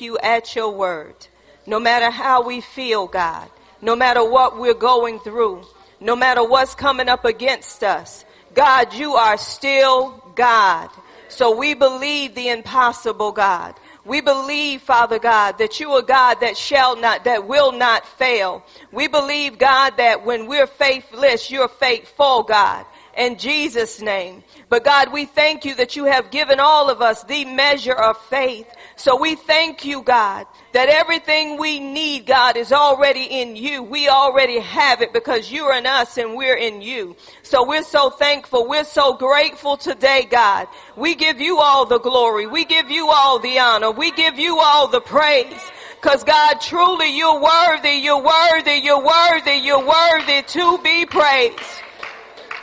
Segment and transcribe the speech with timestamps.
[0.00, 1.14] you at your word.
[1.66, 3.50] No matter how we feel, God,
[3.82, 5.64] no matter what we're going through,
[6.00, 8.24] no matter what's coming up against us,
[8.54, 10.88] God, you are still God.
[11.28, 13.74] So we believe the impossible, God.
[14.04, 18.64] We believe, Father God, that you are God that shall not, that will not fail.
[18.90, 22.86] We believe, God, that when we're faithless, you're faithful, God.
[23.18, 24.44] In Jesus' name.
[24.68, 28.16] But God, we thank you that you have given all of us the measure of
[28.16, 28.68] faith.
[28.94, 33.82] So we thank you, God, that everything we need, God, is already in you.
[33.82, 37.16] We already have it because you're in us and we're in you.
[37.42, 38.68] So we're so thankful.
[38.68, 40.68] We're so grateful today, God.
[40.94, 42.46] We give you all the glory.
[42.46, 43.90] We give you all the honor.
[43.90, 45.72] We give you all the praise.
[46.02, 51.82] Cause God, truly you're worthy, you're worthy, you're worthy, you're worthy to be praised.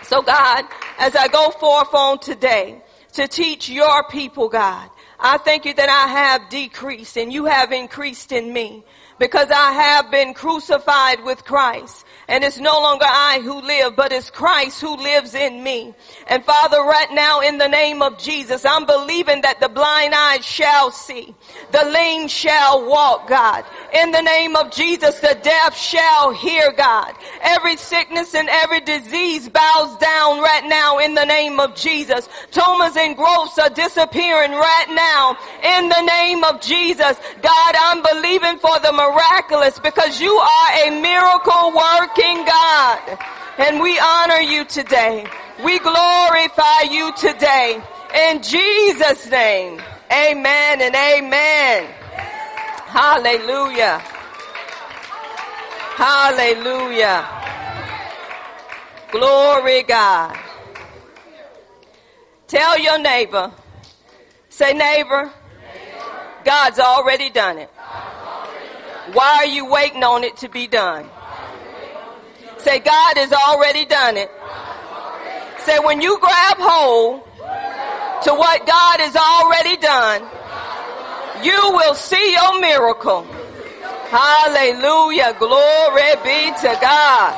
[0.07, 0.65] So God,
[0.99, 2.79] as I go forth on today
[3.13, 4.87] to teach your people, God,
[5.19, 8.83] I thank you that I have decreased and you have increased in me
[9.19, 12.05] because I have been crucified with Christ.
[12.27, 15.93] And it's no longer I who live, but it's Christ who lives in me.
[16.27, 20.43] And Father, right now in the name of Jesus, I'm believing that the blind eyes
[20.43, 21.35] shall see,
[21.71, 23.63] the lame shall walk, God.
[23.93, 27.13] In the name of Jesus, the deaf shall hear, God.
[27.41, 32.27] Every sickness and every disease bows down right now in the name of Jesus.
[32.49, 35.37] Tumors and growths are disappearing right now
[35.77, 37.19] in the name of Jesus.
[37.41, 43.17] God, I'm believing for the miraculous because you are a miracle working God.
[43.57, 45.25] And we honor you today.
[45.63, 47.81] We glorify you today.
[48.29, 49.81] In Jesus' name.
[50.11, 51.85] Amen and amen.
[52.85, 53.99] Hallelujah.
[55.95, 57.27] Hallelujah.
[59.11, 60.37] Glory God.
[62.47, 63.51] Tell your neighbor.
[64.49, 65.31] Say neighbor.
[66.43, 67.69] God's already done it.
[69.15, 71.09] Why are you waiting on it to be done?
[72.57, 74.29] Say, God has already done it.
[75.59, 77.23] Say, when you grab hold
[78.23, 80.21] to what God has already done,
[81.45, 83.23] you will see your miracle.
[84.09, 85.33] Hallelujah.
[85.39, 87.33] Glory be to God.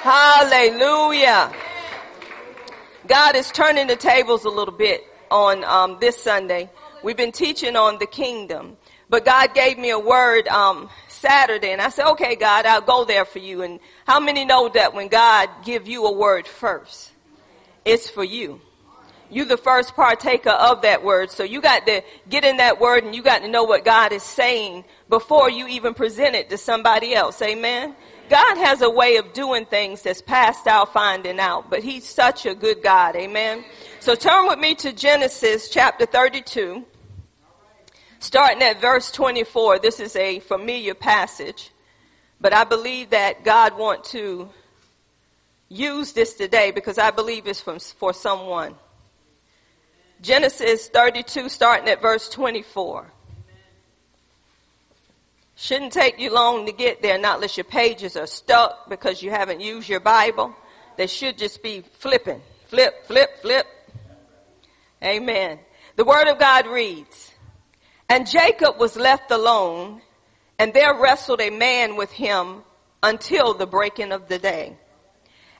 [0.00, 1.52] Hallelujah.
[3.06, 6.70] God is turning the tables a little bit on um, this Sunday.
[7.02, 8.78] We've been teaching on the kingdom.
[9.14, 13.04] But God gave me a word um, Saturday, and I said, "Okay, God, I'll go
[13.04, 17.12] there for you." And how many know that when God give you a word first,
[17.84, 18.60] it's for you?
[19.30, 23.04] You the first partaker of that word, so you got to get in that word,
[23.04, 26.58] and you got to know what God is saying before you even present it to
[26.58, 27.40] somebody else.
[27.40, 27.94] Amen.
[28.28, 32.46] God has a way of doing things that's past our finding out, but He's such
[32.46, 33.14] a good God.
[33.14, 33.64] Amen.
[34.00, 36.84] So turn with me to Genesis chapter 32.
[38.24, 41.68] Starting at verse 24, this is a familiar passage,
[42.40, 44.48] but I believe that God want to
[45.68, 48.76] use this today because I believe it's from, for someone.
[50.22, 53.12] Genesis 32, starting at verse 24.
[55.56, 59.32] Shouldn't take you long to get there, not unless your pages are stuck because you
[59.32, 60.56] haven't used your Bible.
[60.96, 62.40] They should just be flipping.
[62.68, 63.66] Flip, flip, flip.
[65.02, 65.58] Amen.
[65.96, 67.33] The Word of God reads,
[68.08, 70.02] and Jacob was left alone,
[70.58, 72.62] and there wrestled a man with him
[73.02, 74.76] until the breaking of the day.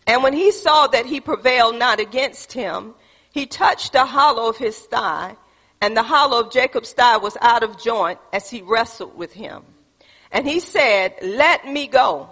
[0.06, 2.94] And when he saw that he prevailed not against him,
[3.31, 5.37] he touched the hollow of his thigh,
[5.81, 9.62] and the hollow of Jacob's thigh was out of joint as he wrestled with him.
[10.31, 12.31] And he said, Let me go,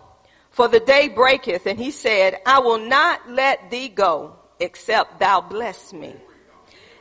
[0.50, 1.66] for the day breaketh.
[1.66, 6.14] And he said, I will not let thee go, except thou bless me.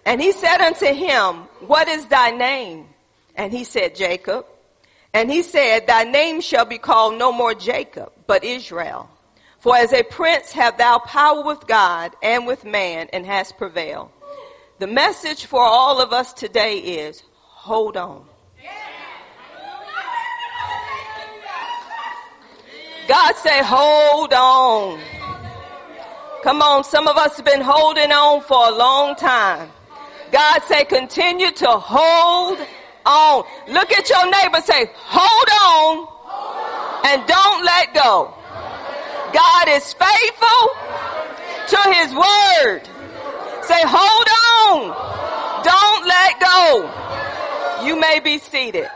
[0.05, 2.87] And he said unto him, What is thy name?
[3.35, 4.45] And he said, Jacob.
[5.13, 9.09] And he said, Thy name shall be called no more Jacob, but Israel.
[9.59, 14.09] For as a prince have thou power with God and with man, and hast prevailed.
[14.79, 18.25] The message for all of us today is hold on.
[23.07, 24.99] God say, hold on.
[26.43, 29.69] Come on, some of us have been holding on for a long time.
[30.31, 32.57] God say, continue to hold
[33.11, 33.45] on.
[33.67, 36.07] Look at your neighbor say, hold on,
[37.05, 38.33] and don't let go.
[39.33, 40.61] God is faithful
[41.67, 42.81] to his word.
[43.63, 44.27] Say, hold
[44.63, 45.11] on.
[45.63, 47.85] Don't let go.
[47.85, 48.89] You may be seated.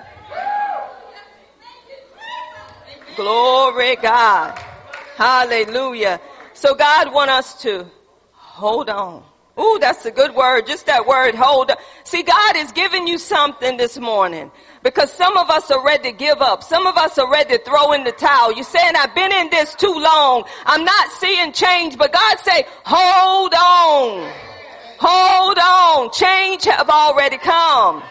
[3.15, 4.57] Glory God.
[5.15, 6.19] Hallelujah.
[6.53, 7.85] So God want us to
[8.33, 9.23] hold on.
[9.57, 10.67] Ooh, that's a good word.
[10.67, 11.71] Just that word, hold.
[12.05, 14.51] See, God is giving you something this morning.
[14.83, 16.63] Because some of us are ready to give up.
[16.63, 18.53] Some of us are ready to throw in the towel.
[18.53, 20.43] You're saying, I've been in this too long.
[20.67, 24.31] I'm not seeing change, but God say, hold on.
[24.99, 26.11] Hold on.
[26.11, 28.03] Change have already come.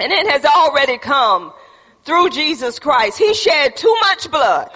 [0.00, 1.52] And it has already come
[2.02, 3.16] through Jesus Christ.
[3.16, 4.72] He shed too much blood.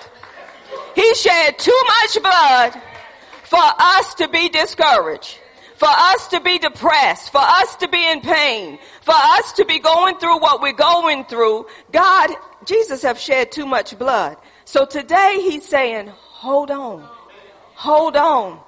[0.95, 2.81] He shed too much blood
[3.43, 5.39] for us to be discouraged,
[5.79, 9.79] for us to be depressed, for us to be in pain, for us to be
[9.79, 11.67] going through what we're going through.
[11.93, 12.31] God,
[12.65, 14.37] Jesus have shed too much blood.
[14.65, 17.09] So today he's saying, hold on,
[17.75, 18.61] hold on.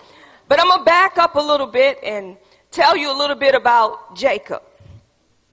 [0.49, 2.37] But I'm going to back up a little bit and
[2.71, 4.63] tell you a little bit about Jacob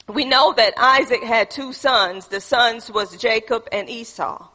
[0.08, 2.28] we know that Isaac had two sons.
[2.28, 4.48] The sons was Jacob and Esau.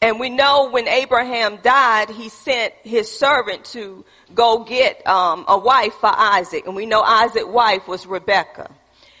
[0.00, 4.04] And we know when Abraham died, he sent his servant to
[4.34, 6.66] go get um, a wife for Isaac.
[6.66, 8.70] And we know Isaac's wife was Rebekah.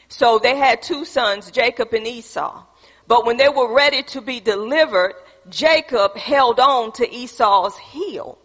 [0.08, 2.64] So they had two sons, Jacob and Esau.
[3.08, 5.14] But when they were ready to be delivered,
[5.48, 8.38] Jacob held on to Esau's heel.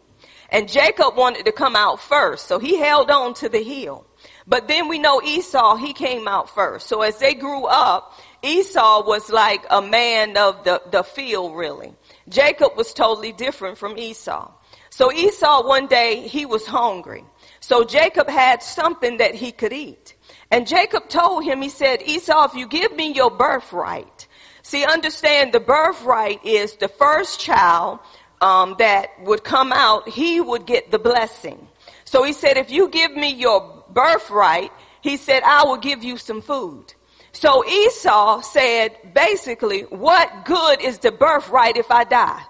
[0.50, 4.06] And Jacob wanted to come out first, so he held on to the heel.
[4.46, 6.88] But then we know Esau, he came out first.
[6.88, 11.94] So as they grew up, Esau was like a man of the, the field, really.
[12.28, 14.52] Jacob was totally different from Esau.
[14.92, 17.24] So Esau, one day, he was hungry.
[17.62, 20.16] So Jacob had something that he could eat.
[20.52, 24.28] And Jacob told him, he said, Esau, if you give me your birthright,
[24.64, 28.00] see, understand the birthright is the first child
[28.42, 31.70] um, that would come out, he would get the blessing.
[32.04, 36.18] So he said, if you give me your birthright, he said, I will give you
[36.18, 36.94] some food.
[37.32, 42.44] So Esau said, basically, what good is the birthright if I die?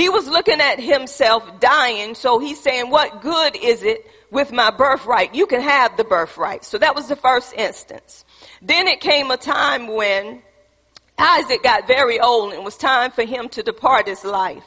[0.00, 4.70] He was looking at himself dying, so he's saying, what good is it with my
[4.70, 5.34] birthright?
[5.34, 6.64] You can have the birthright.
[6.64, 8.24] So that was the first instance.
[8.62, 10.40] Then it came a time when
[11.18, 14.64] Isaac got very old and it was time for him to depart his life.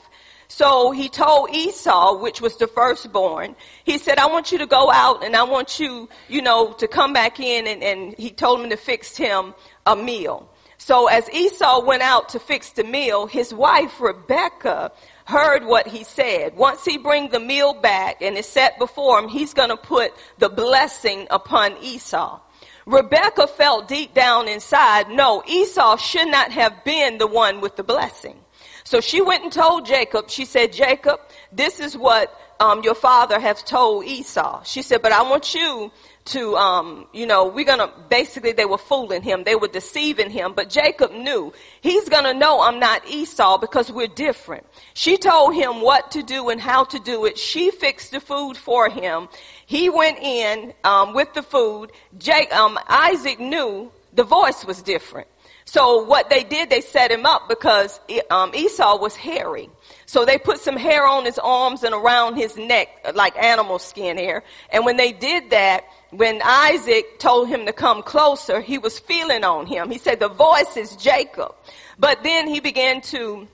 [0.49, 4.91] So he told Esau, which was the firstborn, he said, I want you to go
[4.91, 8.61] out and I want you, you know, to come back in and, and he told
[8.61, 9.55] him to fix him
[9.87, 10.47] a meal.
[10.77, 14.91] So as Esau went out to fix the meal, his wife Rebecca
[15.25, 16.55] heard what he said.
[16.55, 20.13] Once he bring the meal back and it's set before him, he's going to put
[20.37, 22.39] the blessing upon Esau.
[22.85, 27.83] Rebecca felt deep down inside, no, Esau should not have been the one with the
[27.83, 28.37] blessing.
[28.83, 31.21] So she went and told Jacob, she said, Jacob,
[31.51, 34.63] this is what um, your father has told Esau.
[34.63, 35.91] She said, but I want you
[36.25, 39.43] to, um, you know, we're gonna, basically they were fooling him.
[39.43, 40.53] They were deceiving him.
[40.53, 44.65] But Jacob knew he's gonna know I'm not Esau because we're different.
[44.93, 47.37] She told him what to do and how to do it.
[47.37, 49.27] She fixed the food for him.
[49.65, 51.91] He went in, um, with the food.
[52.17, 55.27] Jake, um, Isaac knew the voice was different.
[55.65, 57.99] So what they did, they set him up because
[58.29, 59.69] um, Esau was hairy.
[60.05, 64.17] So they put some hair on his arms and around his neck, like animal skin
[64.17, 64.43] hair.
[64.69, 65.85] And when they did that,
[66.17, 69.89] when Isaac told him to come closer, he was feeling on him.
[69.89, 71.55] He said, the voice is Jacob.
[71.97, 73.47] But then he began to,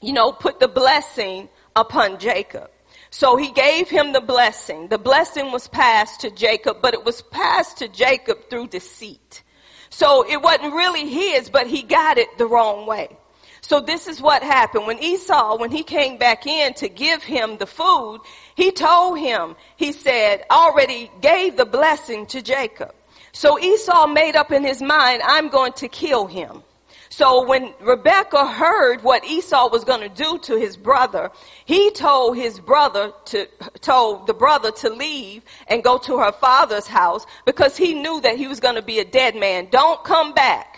[0.00, 2.70] you know, put the blessing upon Jacob.
[3.10, 4.88] So he gave him the blessing.
[4.88, 9.42] The blessing was passed to Jacob, but it was passed to Jacob through deceit.
[9.90, 13.16] So it wasn't really his, but he got it the wrong way.
[13.68, 14.86] So this is what happened.
[14.86, 18.20] When Esau, when he came back in to give him the food,
[18.54, 22.94] he told him, he said, already gave the blessing to Jacob.
[23.32, 26.62] So Esau made up in his mind, I'm going to kill him.
[27.10, 31.30] So when Rebecca heard what Esau was going to do to his brother,
[31.66, 33.48] he told his brother to,
[33.82, 38.38] told the brother to leave and go to her father's house because he knew that
[38.38, 39.68] he was going to be a dead man.
[39.70, 40.77] Don't come back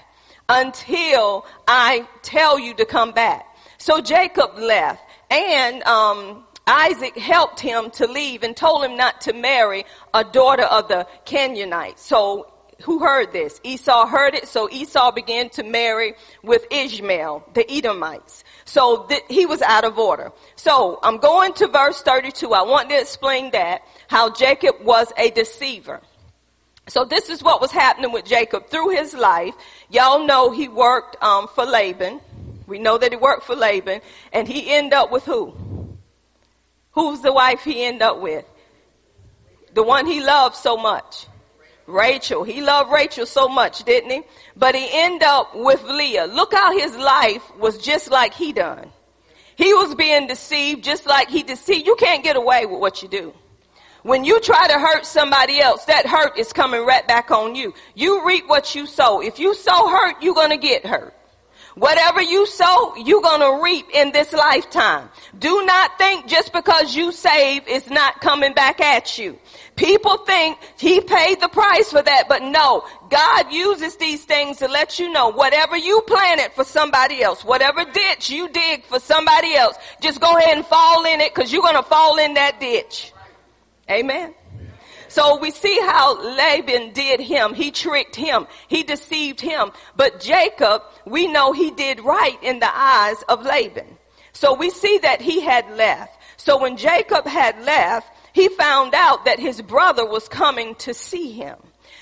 [0.50, 3.46] until I tell you to come back.
[3.78, 9.32] So Jacob left and, um, Isaac helped him to leave and told him not to
[9.32, 12.04] marry a daughter of the Canaanites.
[12.04, 12.52] So
[12.82, 13.60] who heard this?
[13.64, 18.44] Esau heard it, so Esau began to marry with Ishmael, the Edomites.
[18.64, 20.32] So th- he was out of order.
[20.56, 22.52] So I'm going to verse 32.
[22.52, 26.00] I want to explain that, how Jacob was a deceiver.
[26.90, 29.54] So this is what was happening with Jacob through his life.
[29.90, 32.20] Y'all know he worked um, for Laban.
[32.66, 34.00] We know that he worked for Laban,
[34.32, 35.54] and he ended up with who?
[36.92, 38.44] Who's the wife he ended up with?
[39.72, 41.26] The one he loved so much.
[41.86, 42.42] Rachel.
[42.42, 44.22] He loved Rachel so much, didn't he?
[44.56, 46.26] But he ended up with Leah.
[46.26, 48.90] Look how his life was just like he done.
[49.54, 51.86] He was being deceived just like he deceived.
[51.86, 53.32] You can't get away with what you do.
[54.02, 57.74] When you try to hurt somebody else, that hurt is coming right back on you.
[57.94, 59.20] You reap what you sow.
[59.20, 61.14] If you sow hurt, you're going to get hurt.
[61.76, 65.08] Whatever you sow, you're gonna reap in this lifetime.
[65.38, 69.38] Do not think just because you save, it's not coming back at you.
[69.76, 74.68] People think he paid the price for that, but no, God uses these things to
[74.68, 79.54] let you know whatever you planted for somebody else, whatever ditch you dig for somebody
[79.54, 82.58] else, just go ahead and fall in it because you're going to fall in that
[82.58, 83.12] ditch.
[83.90, 84.34] Amen.
[85.08, 87.52] So we see how Laban did him.
[87.52, 88.46] He tricked him.
[88.68, 89.72] He deceived him.
[89.96, 93.98] But Jacob, we know he did right in the eyes of Laban.
[94.32, 96.16] So we see that he had left.
[96.36, 101.32] So when Jacob had left, he found out that his brother was coming to see
[101.32, 101.56] him.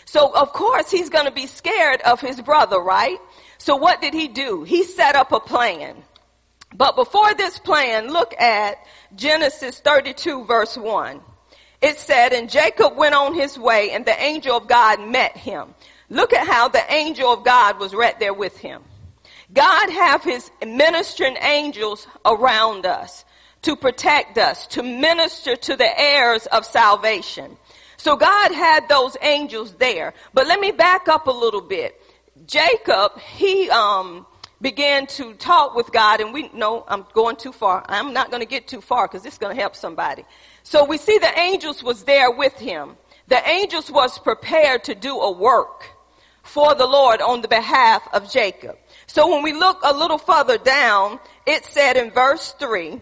[0.05, 3.19] So of course he's going to be scared of his brother, right?
[3.57, 4.65] So what did he do?
[4.65, 5.97] He set up a plan.
[6.75, 8.77] But before this plan, look at
[9.17, 11.21] Genesis 32 verse 1.
[11.81, 15.75] It said, and Jacob went on his way and the angel of God met him.
[16.11, 18.83] Look at how the angel of God was right there with him.
[19.53, 23.25] God have his ministering angels around us
[23.63, 27.57] to protect us, to minister to the heirs of salvation.
[27.97, 30.15] So God had those angels there.
[30.35, 32.01] But let me back up a little bit.
[32.47, 34.27] Jacob, he um,
[34.61, 37.85] began to talk with God, and we know I'm going too far.
[37.89, 40.25] I'm not going to get too far because this is going to help somebody.
[40.71, 42.99] So we see the angels was there with him.
[43.29, 45.85] The angels was prepared to do a work
[46.43, 48.77] for the Lord on the behalf of Jacob.
[49.07, 53.01] So when we look a little further down, it said in verse 3,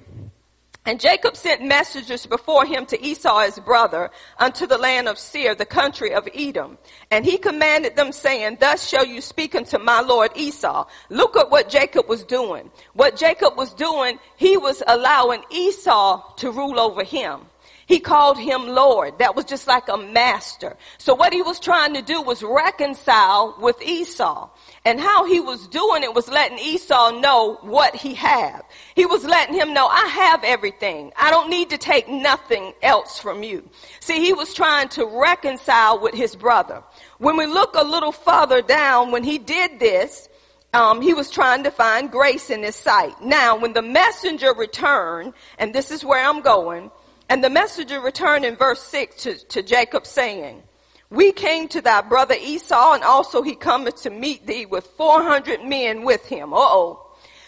[0.84, 5.56] and Jacob sent messengers before him to Esau his brother unto the land of Seir,
[5.56, 6.78] the country of Edom.
[7.10, 10.86] And he commanded them saying, thus shall you speak unto my Lord Esau.
[11.10, 12.70] Look at what Jacob was doing.
[12.92, 17.40] What Jacob was doing, he was allowing Esau to rule over him.
[17.86, 19.20] He called him Lord.
[19.20, 20.76] That was just like a master.
[20.98, 24.50] So what he was trying to do was reconcile with Esau.
[24.84, 28.62] And how he was doing it was letting Esau know what he had.
[28.96, 31.12] He was letting him know, I have everything.
[31.16, 33.68] I don't need to take nothing else from you.
[34.00, 36.82] See, he was trying to reconcile with his brother.
[37.18, 40.28] When we look a little further down, when he did this,
[40.74, 43.22] um, he was trying to find grace in his sight.
[43.22, 46.90] Now, when the messenger returned, and this is where I'm going,
[47.28, 50.62] and the messenger returned in verse 6 to, to Jacob saying,
[51.10, 55.64] we came to thy brother Esau and also he cometh to meet thee with 400
[55.64, 56.52] men with him.
[56.52, 57.02] Uh-oh.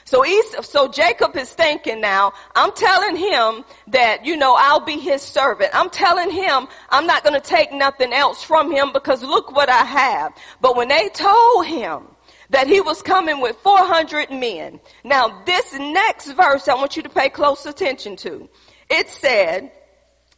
[0.04, 4.98] So Esau, so Jacob is thinking now, I'm telling him that, you know, I'll be
[4.98, 5.70] his servant.
[5.74, 9.68] I'm telling him I'm not going to take nothing else from him because look what
[9.68, 10.32] I have.
[10.62, 12.04] But when they told him
[12.50, 17.10] that he was coming with 400 men, now this next verse I want you to
[17.10, 18.48] pay close attention to.
[18.90, 19.70] It said,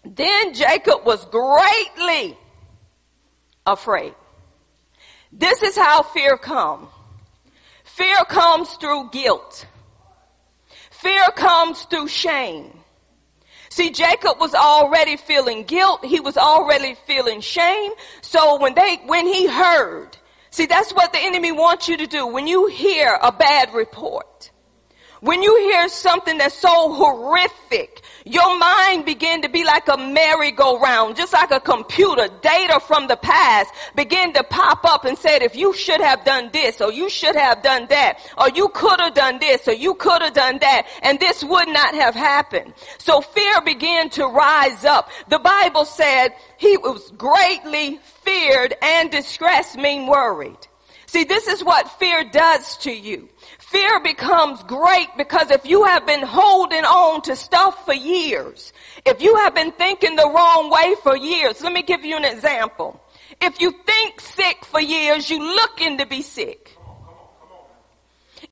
[0.05, 2.37] then Jacob was greatly
[3.67, 4.15] afraid.
[5.33, 6.89] This is how fear comes.
[7.85, 9.67] Fear comes through guilt.
[10.91, 12.81] Fear comes through shame.
[13.71, 16.05] See, Jacob was already feeling guilt.
[16.05, 17.93] He was already feeling shame.
[18.21, 20.17] So when they, when he heard,
[20.51, 22.27] see, that's what the enemy wants you to do.
[22.27, 24.51] When you hear a bad report,
[25.21, 31.17] when you hear something that's so horrific, your mind begin to be like a merry-go-round,
[31.17, 32.29] just like a computer.
[32.43, 36.51] Data from the past begin to pop up and said, if you should have done
[36.53, 39.95] this, or you should have done that, or you could have done this, or you
[39.95, 42.75] could have done that, and this would not have happened.
[42.99, 45.11] So fear began to rise up.
[45.29, 50.59] The Bible said he was greatly feared and distressed mean worried.
[51.07, 53.29] See, this is what fear does to you.
[53.71, 58.73] Fear becomes great because if you have been holding on to stuff for years,
[59.07, 62.25] if you have been thinking the wrong way for years, let me give you an
[62.25, 63.01] example.
[63.41, 66.70] If you think sick for years, you looking to be sick.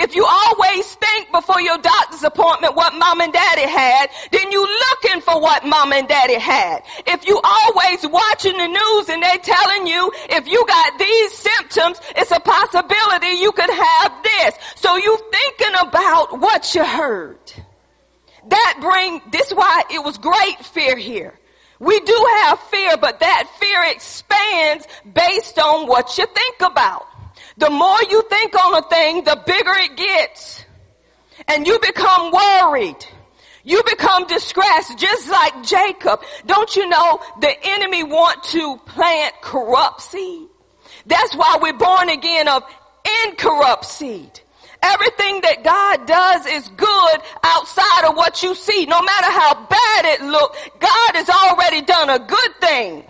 [0.01, 4.63] If you always think before your doctor's appointment what mom and daddy had, then you
[4.63, 6.85] looking for what mom and daddy had.
[7.05, 12.01] If you always watching the news and they telling you if you got these symptoms,
[12.17, 14.55] it's a possibility you could have this.
[14.77, 17.39] So you thinking about what you heard.
[18.47, 21.35] That bring, this why it was great fear here.
[21.81, 27.07] We do have fear, but that fear expands based on what you think about.
[27.59, 30.65] The more you think on a thing, the bigger it gets.
[31.49, 33.05] And you become worried.
[33.65, 36.23] You become distressed just like Jacob.
[36.47, 40.49] Don't you know the enemy want to plant corrupt seed?
[41.07, 42.63] That's why we're born again of
[43.25, 44.41] incorrupt seed.
[44.81, 48.87] Everything that God does is good outside of what you see.
[48.87, 53.05] No matter how bad it looks, God has already done a good thing.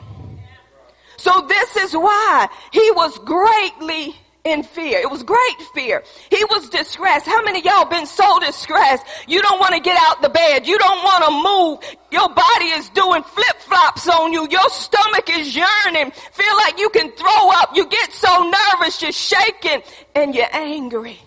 [1.19, 4.17] So this is why he was greatly
[4.51, 4.99] in fear.
[4.99, 6.03] It was great fear.
[6.31, 7.27] He was distressed.
[7.27, 9.05] How many y'all been so distressed?
[9.27, 10.67] You don't want to get out the bed.
[10.67, 11.97] You don't want to move.
[12.11, 14.49] Your body is doing flip flops on you.
[14.51, 16.13] Your stomach is yearning.
[16.33, 17.77] Feel like you can throw up.
[17.77, 19.03] You get so nervous.
[19.03, 19.83] You're shaking
[20.15, 21.19] and you're angry.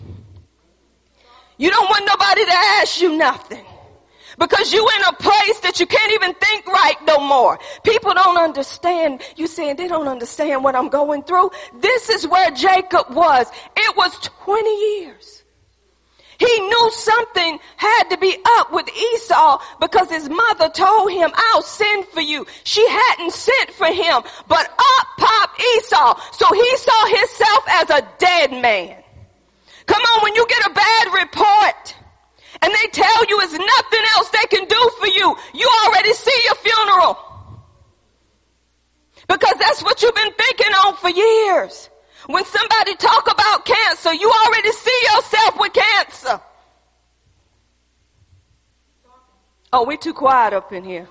[1.58, 3.64] You don't want nobody to ask you nothing
[4.38, 7.58] because you in a place that you can't even think right no more.
[7.84, 9.22] People don't understand.
[9.36, 11.50] You saying they don't understand what I'm going through.
[11.80, 13.46] This is where Jacob was.
[13.76, 15.42] It was 20 years.
[16.38, 21.62] He knew something had to be up with Esau because his mother told him, I'll
[21.62, 22.46] send for you.
[22.64, 26.20] She hadn't sent for him, but up popped Esau.
[26.32, 29.02] So he saw himself as a dead man.
[29.86, 31.94] Come on, when you get a bad report,
[32.62, 36.38] and they tell you it's nothing else they can do for you, you already see
[36.46, 37.18] your funeral.
[39.28, 41.90] Because that's what you've been thinking on for years.
[42.26, 46.40] When somebody talk about cancer, you already see yourself with cancer.
[49.72, 51.08] Oh, we too quiet up in here.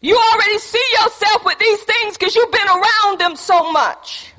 [0.00, 4.32] You already see yourself with these things because you've been around them so much.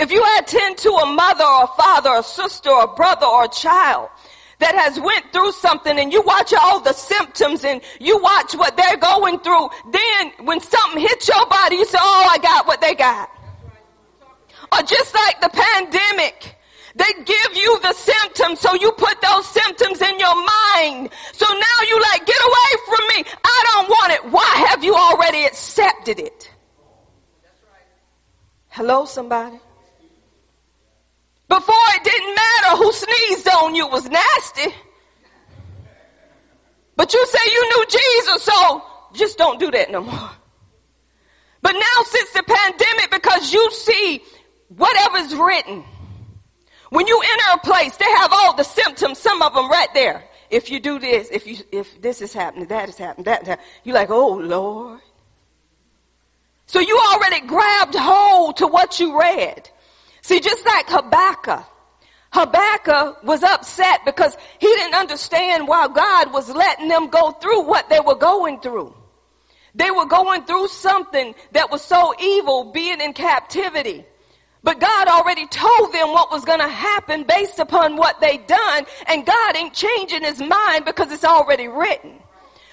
[0.00, 4.08] If you attend to a mother or a father or sister or brother or child
[4.58, 8.78] that has went through something and you watch all the symptoms and you watch what
[8.78, 12.80] they're going through, then when something hits your body, you say, oh, I got what
[12.80, 13.28] they got.
[14.72, 16.56] Or just like the pandemic,
[16.94, 21.10] they give you the symptoms, so you put those symptoms in your mind.
[21.32, 23.24] So now you like, get away from me.
[23.44, 24.32] I don't want it.
[24.32, 26.50] Why have you already accepted it?
[28.68, 29.60] Hello, somebody?
[31.50, 34.72] Before it didn't matter who sneezed on you was nasty.
[36.94, 38.82] But you say you knew Jesus, so
[39.14, 40.30] just don't do that no more.
[41.60, 44.22] But now since the pandemic, because you see
[44.68, 45.82] whatever's written,
[46.90, 50.22] when you enter a place, they have all the symptoms, some of them right there.
[50.50, 53.60] If you do this, if you, if this is happening, that is happening, that, that,
[53.82, 55.00] you're like, oh Lord.
[56.66, 59.68] So you already grabbed hold to what you read.
[60.30, 61.64] See, just like Habakkuk,
[62.32, 67.90] Habakkuk was upset because he didn't understand why God was letting them go through what
[67.90, 68.94] they were going through.
[69.74, 74.04] They were going through something that was so evil being in captivity.
[74.62, 78.86] But God already told them what was going to happen based upon what they'd done
[79.08, 82.20] and God ain't changing his mind because it's already written.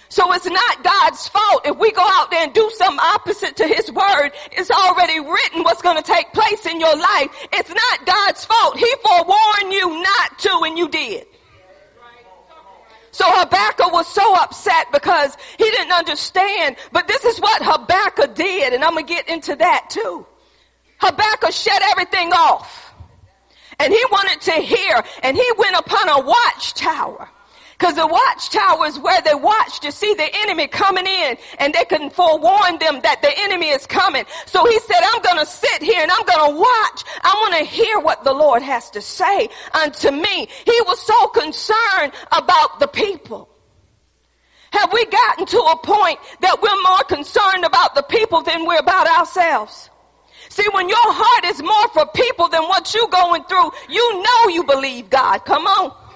[0.10, 3.68] So it's not God's fault if we go out there and do something opposite to
[3.68, 4.32] his word.
[4.54, 7.30] It's already written what's going to take place in your life.
[7.52, 8.78] It's not God's fault.
[8.78, 11.28] He forewarned you not to and you did.
[13.12, 16.76] So Habakkuk was so upset because he didn't understand.
[16.92, 20.26] But this is what Habakkuk did, and I'm gonna get into that too.
[21.00, 22.94] Habakkuk shut everything off.
[23.80, 27.30] And he wanted to hear, and he went upon a watchtower.
[27.78, 31.86] Because the watchtower is where they watch to see the enemy coming in and they
[31.86, 34.26] can forewarn them that the enemy is coming.
[34.48, 37.04] So he said, I'm going to sit here and I'm going to watch.
[37.22, 40.48] I want to hear what the Lord has to say unto me.
[40.66, 43.48] He was so concerned about the people.
[44.72, 48.80] Have we gotten to a point that we're more concerned about the people than we're
[48.80, 49.92] about ourselves?
[50.50, 54.48] See, when your heart is more for people than what you're going through, you know
[54.50, 55.46] you believe God.
[55.46, 56.07] Come on.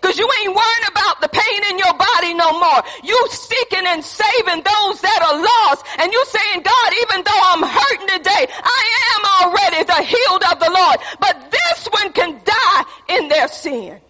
[0.00, 2.82] Cause you ain't worrying about the pain in your body no more.
[3.04, 5.84] You seeking and saving those that are lost.
[5.98, 8.82] And you saying, God, even though I'm hurting today, I
[9.14, 10.96] am already the healed of the Lord.
[11.20, 14.00] But this one can die in their sin.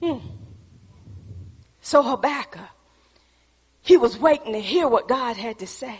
[0.00, 0.18] Hmm.
[1.80, 2.62] So Habakkuk,
[3.82, 5.98] he was waiting to hear what God had to say.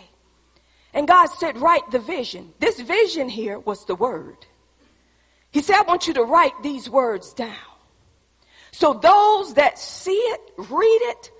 [0.93, 2.53] And God said, write the vision.
[2.59, 4.37] This vision here was the word.
[5.55, 7.55] He said, I want you to write these words down.
[8.71, 11.31] So those that see it, read it,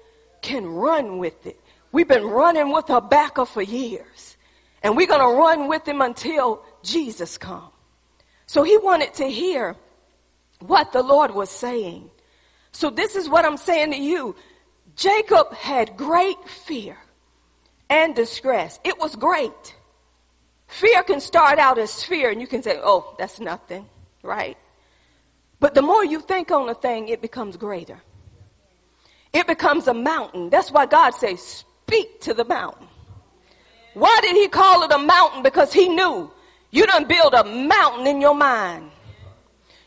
[0.41, 1.59] can run with it.
[1.91, 4.37] We've been running with Habakkuk for years.
[4.81, 7.73] And we're going to run with him until Jesus comes.
[8.45, 9.75] So he wanted to hear
[10.59, 12.09] what the Lord was saying.
[12.71, 14.37] So this is what I'm saying to you.
[14.95, 16.95] Jacob had great fear
[17.89, 18.79] and distress.
[18.85, 19.75] It was great.
[20.67, 23.89] Fear can start out as fear and you can say, oh, that's nothing
[24.25, 24.57] right?
[25.59, 28.01] But the more you think on a thing, it becomes greater.
[29.33, 30.49] It becomes a mountain.
[30.49, 32.87] That's why God says, speak to the mountain.
[33.93, 35.43] Why did he call it a mountain?
[35.43, 36.31] Because he knew
[36.71, 38.91] you done build a mountain in your mind.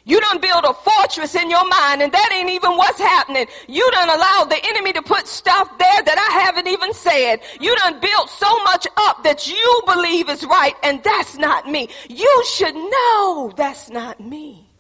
[0.09, 3.47] You don't build a fortress in your mind and that ain't even what's happening.
[3.69, 7.41] You don't allow the enemy to put stuff there that I haven't even said.
[7.61, 11.91] You don't build so much up that you believe is right and that's not me.
[12.09, 14.71] You should know that's not me.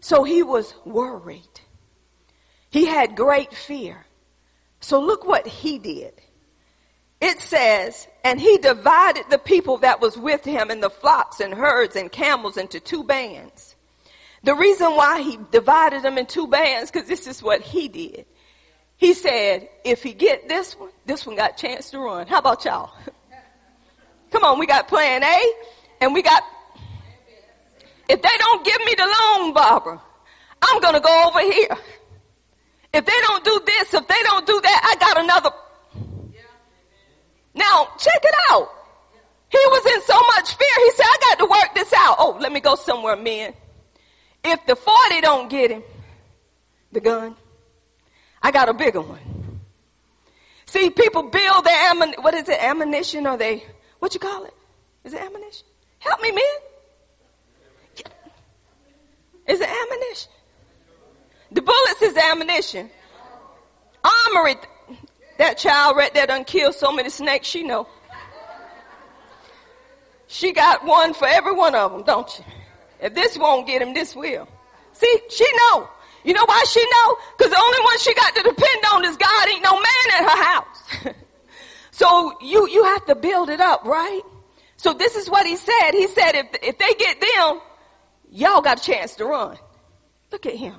[0.00, 1.60] So he was worried.
[2.70, 4.04] He had great fear.
[4.80, 6.20] So look what he did.
[7.20, 11.54] It says, and he divided the people that was with him and the flocks and
[11.54, 13.67] herds and camels into two bands
[14.42, 18.26] the reason why he divided them in two bands, because this is what he did.
[18.96, 22.26] He said, if he get this one, this one got chance to run.
[22.26, 22.92] How about y'all?
[24.30, 25.52] Come on, we got plan A
[26.00, 26.42] and we got,
[28.08, 30.02] if they don't give me the loan, Barbara,
[30.62, 31.76] I'm going to go over here.
[32.92, 35.50] If they don't do this, if they don't do that, I got another.
[37.54, 38.68] Now, check it out.
[39.50, 40.84] He was in so much fear.
[40.84, 42.16] He said, I got to work this out.
[42.18, 43.52] Oh, let me go somewhere, men.
[44.50, 45.82] If the 40 don't get him,
[46.90, 47.36] the gun,
[48.42, 49.60] I got a bigger one.
[50.64, 53.64] See, people build their ammunition, what is it, ammunition or they,
[53.98, 54.54] what you call it?
[55.04, 55.66] Is it ammunition?
[55.98, 56.44] Help me, man.
[59.48, 60.32] Is it ammunition?
[61.52, 62.90] The bullets is ammunition.
[64.04, 64.56] Armory,
[65.36, 67.86] that child right there done killed so many snakes she know.
[70.26, 72.44] She got one for every one of them, don't you?
[73.00, 74.48] If this won't get him, this will.
[74.92, 75.88] See, she know.
[76.24, 77.16] You know why she know?
[77.36, 79.48] Because the only one she got to depend on is God.
[79.48, 79.84] Ain't no man
[80.14, 81.14] at her house.
[81.90, 84.22] so you, you have to build it up, right?
[84.76, 85.92] So this is what he said.
[85.92, 87.60] He said, if, if they get them,
[88.30, 89.56] y'all got a chance to run.
[90.30, 90.74] Look at him.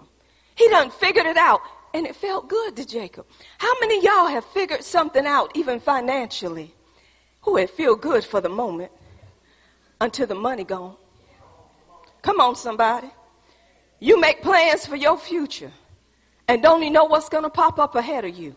[0.56, 1.62] He done figured it out
[1.94, 3.26] and it felt good to Jacob.
[3.58, 6.74] How many y'all have figured something out even financially?
[7.42, 8.92] Who it feel good for the moment
[10.02, 10.96] until the money gone.
[12.22, 13.10] Come on, somebody.
[14.00, 15.72] You make plans for your future
[16.48, 18.56] and don't even know what's going to pop up ahead of you.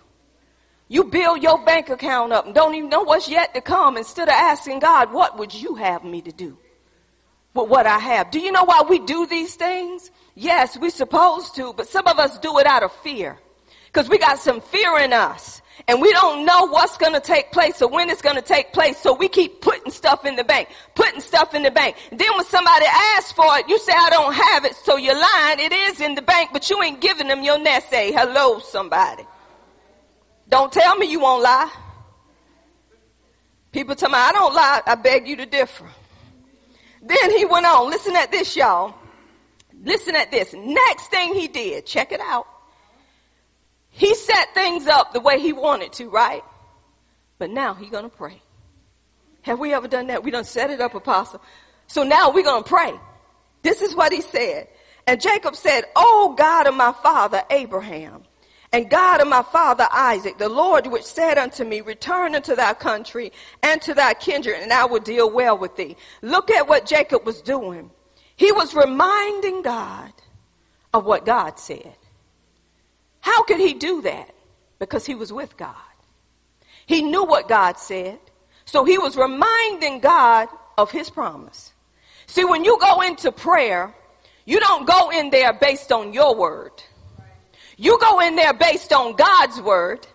[0.88, 4.28] You build your bank account up and don't even know what's yet to come instead
[4.28, 6.58] of asking God, what would you have me to do
[7.54, 8.30] with what I have?
[8.30, 10.10] Do you know why we do these things?
[10.34, 13.38] Yes, we're supposed to, but some of us do it out of fear
[13.86, 17.50] because we got some fear in us and we don't know what's going to take
[17.50, 18.98] place or when it's going to take place.
[18.98, 21.96] So we keep putting stuff in the bank, putting stuff in the bank.
[22.10, 24.74] Then when somebody asks for it, you say, I don't have it.
[24.76, 25.58] So you're lying.
[25.60, 28.14] It is in the bank, but you ain't giving them your nest egg.
[28.14, 29.24] Hello, somebody.
[30.48, 31.70] Don't tell me you won't lie.
[33.72, 34.82] People tell me, I don't lie.
[34.86, 35.88] I beg you to differ.
[37.02, 37.90] Then he went on.
[37.90, 38.94] Listen at this, y'all.
[39.82, 40.54] Listen at this.
[40.54, 42.46] Next thing he did, check it out.
[43.92, 46.42] He set things up the way he wanted to, right?
[47.38, 48.42] But now he's going to pray.
[49.42, 50.24] Have we ever done that?
[50.24, 51.42] We done set it up, apostle.
[51.86, 52.94] So now we're going to pray.
[53.62, 54.68] This is what he said.
[55.06, 58.22] And Jacob said, Oh God of my father Abraham,
[58.72, 62.72] and God of my father Isaac, the Lord which said unto me, return unto thy
[62.72, 65.96] country and to thy kindred, and I will deal well with thee.
[66.22, 67.90] Look at what Jacob was doing.
[68.36, 70.12] He was reminding God
[70.94, 71.96] of what God said.
[73.22, 74.34] How could he do that?
[74.78, 75.74] Because he was with God.
[76.86, 78.18] He knew what God said.
[78.64, 81.72] So he was reminding God of his promise.
[82.26, 83.94] See, when you go into prayer,
[84.44, 86.72] you don't go in there based on your word.
[87.76, 90.06] You go in there based on God's word.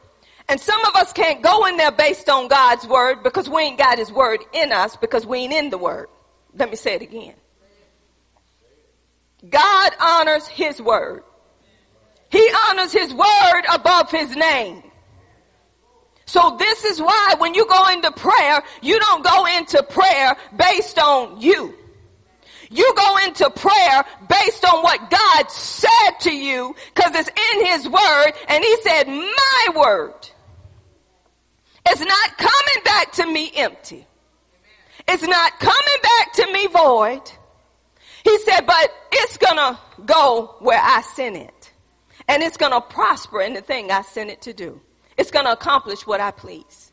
[0.50, 3.78] And some of us can't go in there based on God's word because we ain't
[3.78, 6.08] got his word in us because we ain't in the word.
[6.54, 7.36] Let me say it again.
[9.50, 11.24] God honors his word.
[12.30, 14.84] He honors his word above his name.
[16.26, 21.00] So this is why when you go into prayer, you don't go into prayer based
[21.00, 21.74] on you.
[22.70, 27.88] You go into prayer based on what God said to you because it's in his
[27.88, 30.30] word and he said, my word
[31.90, 34.06] is not coming back to me empty.
[35.08, 37.22] It's not coming back to me void.
[38.26, 41.57] He said, but it's gonna go where I sent it
[42.28, 44.82] and it's going to prosper in the thing I sent it to do.
[45.18, 46.92] It's going to accomplish what I please.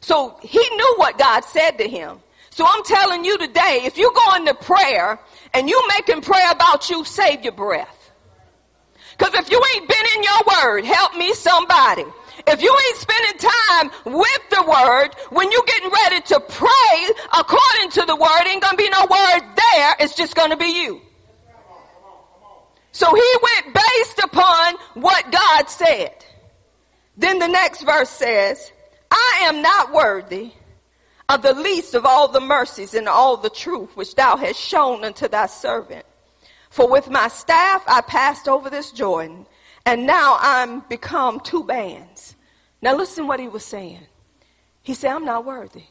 [0.00, 2.18] So he knew what God said to him.
[2.50, 5.18] So I'm telling you today, if you go into prayer
[5.54, 7.98] and you making prayer about you, save your breath.
[9.18, 12.04] Cause if you ain't been in your word, help me somebody.
[12.46, 17.90] If you ain't spending time with the word, when you getting ready to pray according
[17.92, 19.96] to the word, ain't gonna be no word there.
[20.00, 21.00] It's just gonna be you.
[22.92, 26.24] So he went based upon what God said.
[27.16, 28.70] Then the next verse says,
[29.10, 30.52] I am not worthy
[31.28, 35.04] of the least of all the mercies and all the truth which thou hast shown
[35.04, 36.04] unto thy servant.
[36.70, 39.46] For with my staff I passed over this Jordan,
[39.84, 42.34] and now I'm become two bands.
[42.80, 44.06] Now listen what he was saying.
[44.82, 45.84] He said, I'm not worthy.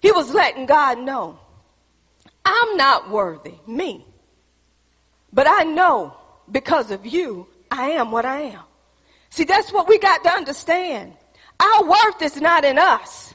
[0.00, 1.38] He was letting God know,
[2.44, 4.06] I'm not worthy, me.
[5.32, 6.14] But I know
[6.50, 8.62] because of you, I am what I am.
[9.30, 11.14] See, that's what we got to understand.
[11.60, 13.34] Our worth is not in us.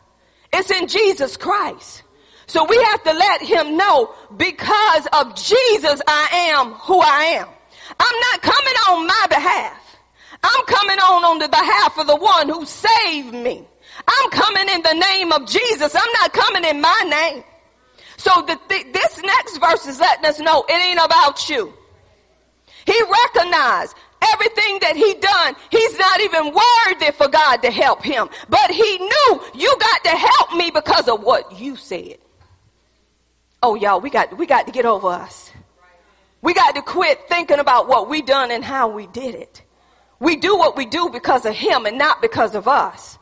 [0.52, 2.04] It's in Jesus Christ.
[2.48, 7.48] So we have to let him know because of Jesus, I am who I am.
[8.00, 9.98] I'm not coming on my behalf.
[10.44, 13.66] I'm coming on on the behalf of the one who saved me.
[14.08, 15.96] I'm coming in the name of Jesus.
[15.96, 17.44] I'm not coming in my name.
[18.18, 21.74] So the, this next verse is letting us know it ain't about you.
[22.86, 23.96] He recognized
[24.34, 25.56] everything that he done.
[25.70, 28.30] He's not even worthy for God to help him.
[28.50, 32.18] But he knew you got to help me because of what you said.
[33.64, 35.52] Oh y'all, we got, we got to get over us.
[36.42, 39.64] We got to quit thinking about what we done and how we did it.
[40.20, 43.18] We do what we do because of him and not because of us.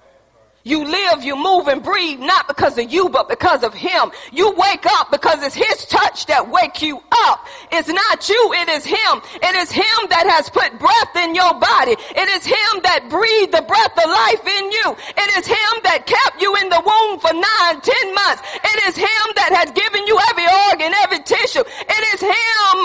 [0.66, 4.12] You live, you move and breathe not because of you, but because of him.
[4.32, 7.46] You wake up because it's his touch that wake you up.
[7.70, 9.20] It's not you, it is him.
[9.44, 12.00] It is him that has put breath in your body.
[12.00, 14.88] It is him that breathed the breath of life in you.
[15.20, 18.40] It is him that kept you in the womb for nine, ten months.
[18.64, 21.68] It is him that has given you every organ, every tissue.
[21.68, 22.80] It is him.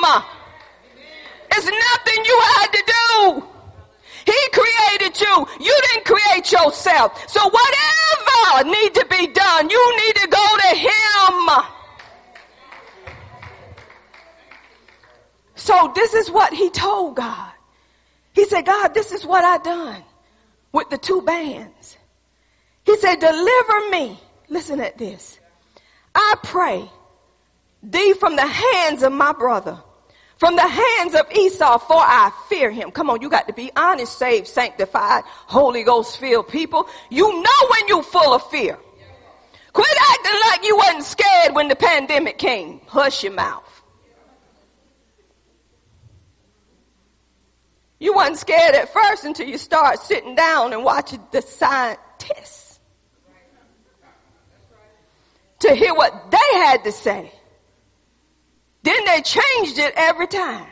[1.55, 3.58] It's nothing you had to do.
[4.29, 5.47] He created you.
[5.59, 7.31] You didn't create yourself.
[7.31, 11.65] So whatever need to be done, you need to go to him.
[15.55, 17.53] So this is what he told God.
[18.35, 20.03] He said, God, this is what I done
[20.73, 21.97] with the two bands.
[22.85, 24.21] He said, deliver me.
[24.51, 25.39] Listen at this.
[26.15, 26.91] I pray
[27.83, 29.83] thee from the hands of my brother
[30.39, 32.91] from the hands of Esau, for I fear him.
[32.93, 36.89] Come on, you got to be honest, saved, sanctified, Holy Ghost filled people.
[37.11, 38.79] You know when you're full of fear.
[39.73, 42.81] Quit acting like you wasn't scared when the pandemic came.
[42.87, 43.65] Hush your mouth.
[48.01, 52.79] You wasn't scared at first until you start sitting down and watching the scientists
[55.59, 57.33] to hear what they had to say.
[58.83, 60.67] Then they changed it every time.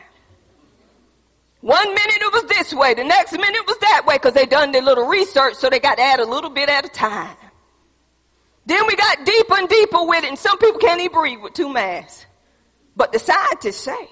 [1.61, 4.45] One minute it was this way, the next minute it was that way because they
[4.45, 7.35] done their little research so they got to add a little bit at a time.
[8.65, 11.53] Then we got deeper and deeper with it and some people can't even breathe with
[11.53, 12.25] two masks.
[12.95, 14.09] But the scientists say.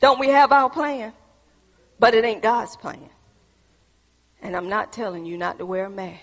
[0.00, 1.12] Don't we have our plan?
[1.98, 3.08] But it ain't God's plan.
[4.42, 6.20] And I'm not telling you not to wear a mask.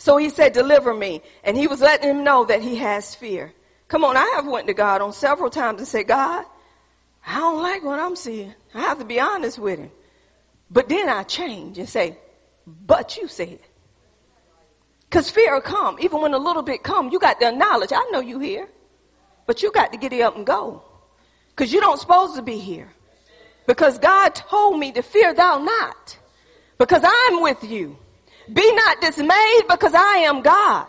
[0.00, 1.20] So he said, deliver me.
[1.44, 3.52] And he was letting him know that he has fear.
[3.86, 6.46] Come on, I have went to God on several times and said, God,
[7.26, 8.54] I don't like what I'm seeing.
[8.72, 9.90] I have to be honest with him.
[10.70, 12.16] But then I change and say,
[12.66, 13.58] but you said.
[15.10, 15.98] Cause fear will come.
[16.00, 18.68] Even when a little bit come, you got to acknowledge, I know you here.
[19.44, 20.82] But you got to get up and go.
[21.56, 22.88] Cause you don't supposed to be here.
[23.66, 26.18] Because God told me to fear thou not.
[26.78, 27.98] Because I'm with you.
[28.52, 30.86] Be not dismayed because I am God.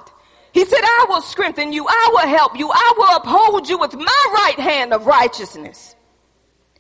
[0.54, 1.86] He said, I will strengthen you.
[1.88, 2.70] I will help you.
[2.70, 5.96] I will uphold you with my right hand of righteousness.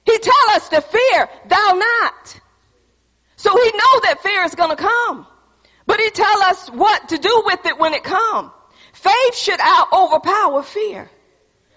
[0.06, 2.40] He tell us to fear thou not.
[3.38, 5.26] So he know that fear is going to come.
[5.88, 8.52] But he tell us what to do with it when it come.
[8.94, 11.10] Faith should out overpower fear.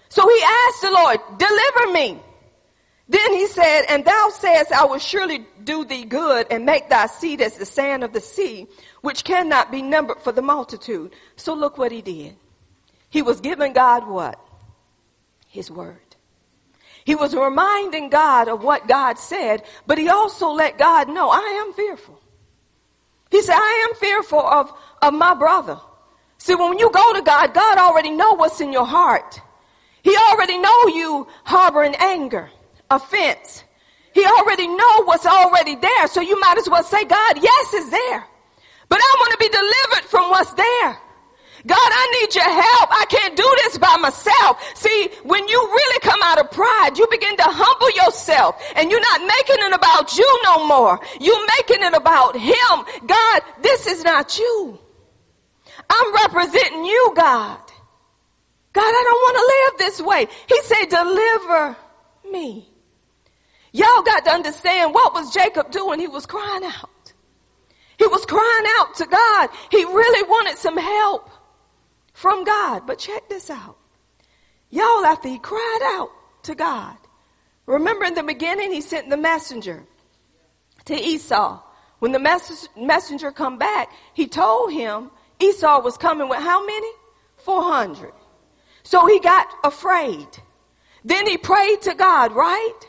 [0.09, 2.19] So he asked the Lord, deliver me.
[3.07, 7.05] Then he said, and thou sayest, I will surely do thee good and make thy
[7.05, 8.67] seed as the sand of the sea,
[9.01, 11.13] which cannot be numbered for the multitude.
[11.35, 12.35] So look what he did.
[13.09, 14.39] He was giving God what?
[15.47, 15.99] His word.
[17.05, 21.63] He was reminding God of what God said, but he also let God know, I
[21.65, 22.19] am fearful.
[23.29, 25.79] He said, I am fearful of, of my brother.
[26.39, 29.39] See, when you go to God, God already know what's in your heart.
[30.01, 32.49] He already know you harboring anger,
[32.89, 33.63] offense.
[34.13, 36.07] He already know what's already there.
[36.07, 38.25] So you might as well say, God, yes, it's there.
[38.87, 40.97] But I want to be delivered from what's there.
[41.67, 42.89] God, I need your help.
[42.91, 44.61] I can't do this by myself.
[44.75, 49.01] See, when you really come out of pride, you begin to humble yourself and you're
[49.01, 50.99] not making it about you no more.
[51.19, 53.07] You're making it about him.
[53.07, 54.79] God, this is not you.
[55.89, 57.59] I'm representing you, God.
[58.73, 60.27] God, I don't want to live this way.
[60.47, 61.77] He said, deliver
[62.31, 62.69] me.
[63.75, 65.99] Y'all got to understand what was Jacob doing?
[65.99, 67.13] He was crying out.
[67.99, 69.49] He was crying out to God.
[69.69, 71.29] He really wanted some help
[72.13, 72.87] from God.
[72.87, 73.77] But check this out.
[74.69, 76.09] Y'all, after he cried out
[76.43, 76.95] to God.
[77.65, 79.83] Remember in the beginning, he sent the messenger
[80.85, 81.61] to Esau.
[81.99, 85.11] When the mess- messenger come back, he told him
[85.41, 86.91] Esau was coming with how many?
[87.39, 88.13] 400.
[88.83, 90.27] So he got afraid.
[91.03, 92.79] Then he prayed to God, right?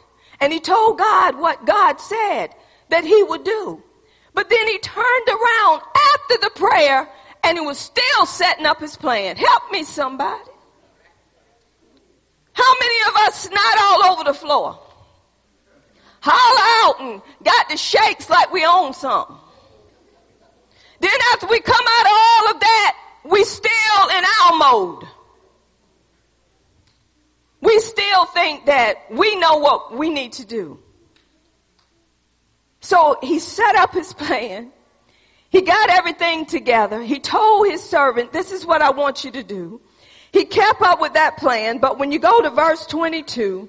[0.41, 2.49] And he told God what God said
[2.91, 3.83] that he would do.
[4.35, 5.83] But then he turned around
[6.15, 7.09] after the prayer
[7.43, 9.37] and he was still setting up his plan.
[9.37, 10.51] Help me somebody.
[12.53, 14.79] How many of us snot all over the floor?
[16.21, 19.37] Holler out and got the shakes like we own something.
[21.01, 25.05] Then after we come out of all of that, we still in our mode.
[27.67, 30.79] We still think that we know what we need to do.
[32.81, 34.71] So he set up his plan.
[35.51, 37.03] He got everything together.
[37.03, 39.81] He told his servant, this is what I want you to do.
[40.31, 43.69] He kept up with that plan, but when you go to verse 22,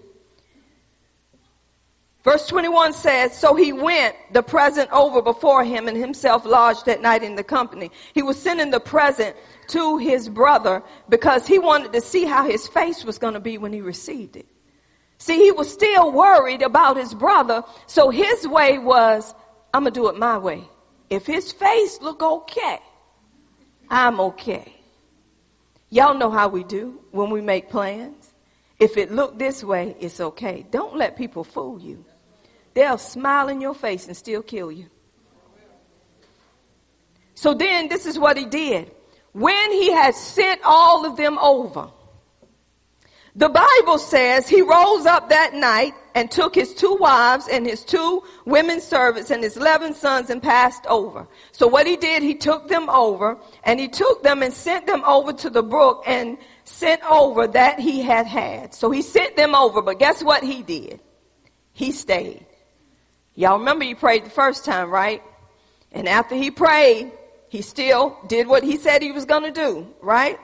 [2.24, 7.02] verse 21 says, So he went the present over before him and himself lodged that
[7.02, 7.90] night in the company.
[8.14, 9.36] He was sending the present
[9.70, 13.58] to his brother because he wanted to see how his face was going to be
[13.58, 14.48] when he received it.
[15.18, 19.34] See, he was still worried about his brother, so his way was,
[19.74, 20.64] I'm going to do it my way.
[21.10, 22.80] If his face look okay,
[23.90, 24.74] I'm okay.
[25.90, 28.34] Y'all know how we do when we make plans.
[28.80, 30.66] If it look this way, it's okay.
[30.70, 32.06] Don't let people fool you.
[32.74, 34.88] They'll smile in your face and still kill you.
[37.34, 38.92] So then this is what he did.
[39.34, 41.92] When he had sent all of them over,
[43.38, 47.86] the Bible says he rose up that night and took his two wives and his
[47.86, 51.28] two women servants and his 11 sons and passed over.
[51.52, 55.04] So what he did, he took them over and he took them and sent them
[55.04, 58.74] over to the brook and sent over that he had had.
[58.74, 61.00] So he sent them over, but guess what he did?
[61.74, 62.44] He stayed.
[63.36, 65.22] Y'all remember he prayed the first time, right?
[65.92, 67.12] And after he prayed,
[67.50, 70.40] he still did what he said he was going to do, right?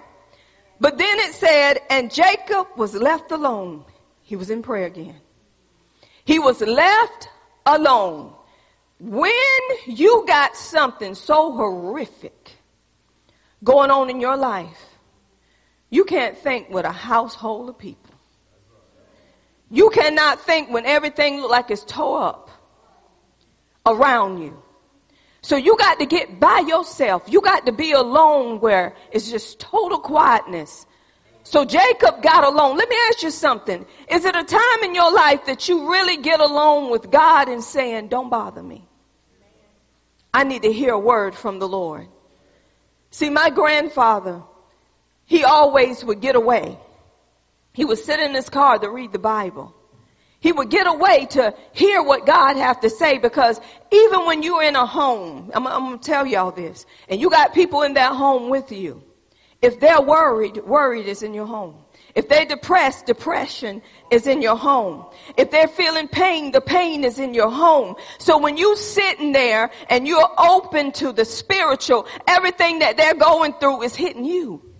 [0.79, 3.85] But then it said, and Jacob was left alone.
[4.21, 5.15] He was in prayer again.
[6.25, 7.29] He was left
[7.65, 8.33] alone.
[8.99, 9.31] When
[9.85, 12.51] you got something so horrific
[13.63, 14.85] going on in your life,
[15.89, 18.13] you can't think with a household of people.
[19.69, 22.49] You cannot think when everything look like it's tore up
[23.85, 24.61] around you.
[25.43, 27.23] So you got to get by yourself.
[27.27, 30.85] You got to be alone where it's just total quietness.
[31.43, 32.77] So Jacob got alone.
[32.77, 33.85] Let me ask you something.
[34.09, 37.61] Is it a time in your life that you really get alone with God and
[37.61, 38.87] saying, don't bother me?
[40.33, 42.07] I need to hear a word from the Lord.
[43.11, 44.41] See, my grandfather,
[45.25, 46.79] he always would get away.
[47.73, 49.75] He would sit in his car to read the Bible.
[50.43, 53.61] He would get away to hear what God have to say because
[53.93, 57.29] even when you're in a home, I'm, I'm going to tell y'all this, and you
[57.29, 59.01] got people in that home with you.
[59.61, 61.85] If they're worried, worried is in your home.
[62.13, 65.05] If they're depressed, depression is in your home.
[65.37, 67.95] If they're feeling pain, the pain is in your home.
[68.17, 73.53] So when you sitting there and you're open to the spiritual, everything that they're going
[73.61, 74.72] through is hitting you.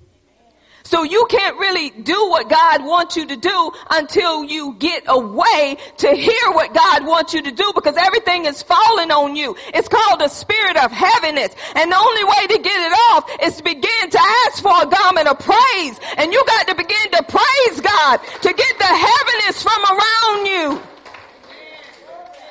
[0.93, 5.77] So you can't really do what God wants you to do until you get away
[5.97, 9.55] to hear what God wants you to do because everything is falling on you.
[9.73, 11.55] It's called the spirit of heaviness.
[11.73, 14.85] And the only way to get it off is to begin to ask for a
[14.85, 15.97] garment of praise.
[16.17, 20.79] And you got to begin to praise God to get the heaviness from around you.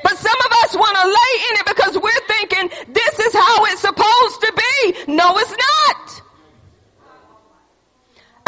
[0.02, 3.66] But some of us want to lay in it because we're thinking this is how
[3.66, 5.14] it's supposed to be.
[5.14, 6.31] No, it's not.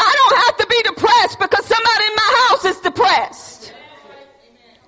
[0.04, 3.72] I don't have to be depressed because somebody in my house is depressed.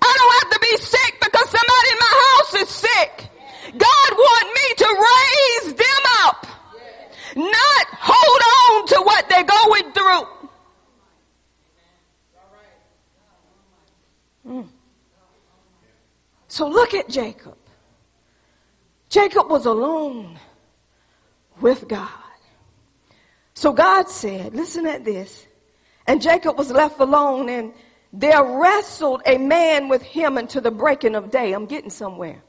[0.01, 3.29] I don't have to be sick because somebody in my house is sick.
[3.77, 6.47] God wants me to raise them up,
[7.35, 10.37] not hold on to what they're going through.
[14.47, 14.67] Mm.
[16.47, 17.57] So look at Jacob.
[19.09, 20.39] Jacob was alone
[21.59, 22.26] with God.
[23.57, 25.47] So God said, listen at this.
[26.05, 27.73] And Jacob was left alone and
[28.13, 31.53] there wrestled a man with him until the breaking of day.
[31.53, 32.43] I'm getting somewhere.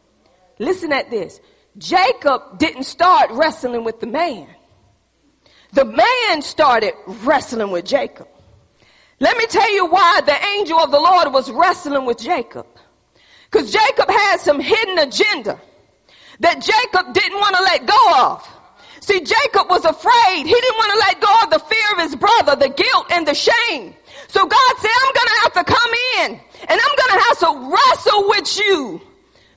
[0.59, 1.41] Listen at this.
[1.79, 4.49] Jacob didn't start wrestling with the man.
[5.73, 6.93] The man started
[7.25, 8.29] wrestling with Jacob.
[9.19, 12.67] Let me tell you why the angel of the Lord was wrestling with Jacob.
[13.51, 15.59] Because Jacob had some hidden agenda
[16.41, 18.58] that Jacob didn't want to let go of.
[19.09, 20.45] See, Jacob was afraid.
[20.45, 23.27] He didn't want to let go of the fear of his brother, the guilt and
[23.27, 23.95] the shame.
[24.29, 26.33] So God said, I'm going to have to come in
[26.69, 29.01] and I'm going to have to wrestle with you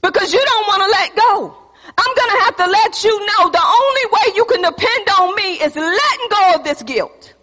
[0.01, 1.57] because you don't want to let go.
[1.83, 5.35] I'm going to have to let you know the only way you can depend on
[5.35, 7.33] me is letting go of this guilt.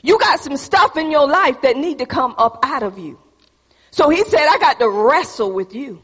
[0.00, 3.18] You got some stuff in your life that need to come up out of you.
[3.90, 6.02] So he said, I got to wrestle with you.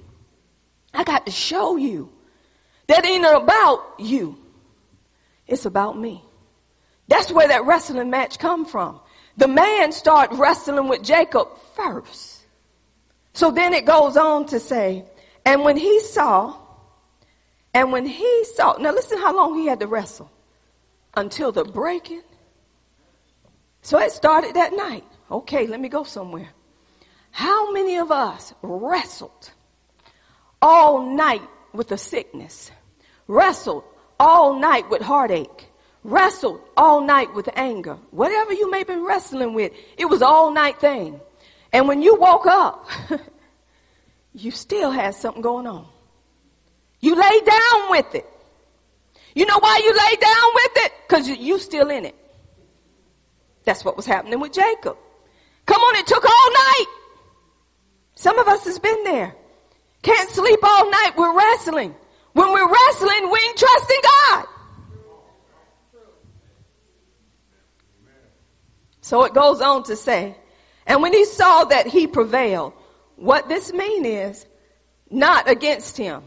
[0.92, 2.12] I got to show you
[2.88, 4.43] that ain't about you.
[5.46, 6.22] It's about me.
[7.08, 9.00] That's where that wrestling match come from.
[9.36, 12.44] The man start wrestling with Jacob first.
[13.32, 15.04] So then it goes on to say,
[15.44, 16.56] and when he saw,
[17.74, 20.30] and when he saw, now listen how long he had to wrestle.
[21.16, 22.22] Until the breaking.
[23.82, 25.04] So it started that night.
[25.30, 26.48] Okay, let me go somewhere.
[27.30, 29.50] How many of us wrestled
[30.62, 31.42] all night
[31.72, 32.70] with a sickness?
[33.26, 33.84] Wrestled
[34.18, 35.70] all night with heartache?
[36.02, 37.94] Wrestled all night with anger?
[38.10, 41.20] Whatever you may have been wrestling with, it was all night thing.
[41.72, 42.88] And when you woke up,
[44.34, 45.86] you still had something going on.
[47.00, 48.26] You lay down with it.
[49.34, 50.92] You know why you lay down with it?
[51.08, 52.14] Because you still in it.
[53.64, 54.96] That's what was happening with Jacob.
[55.66, 56.86] Come on, it took all night.
[58.14, 59.34] Some of us has been there.
[60.02, 61.12] Can't sleep all night.
[61.16, 61.94] We're wrestling.
[62.34, 64.46] When we're wrestling, we ain't trusting God.
[69.00, 70.36] So it goes on to say,
[70.86, 72.72] and when he saw that he prevailed,
[73.16, 74.46] what this mean is
[75.10, 76.24] not against him.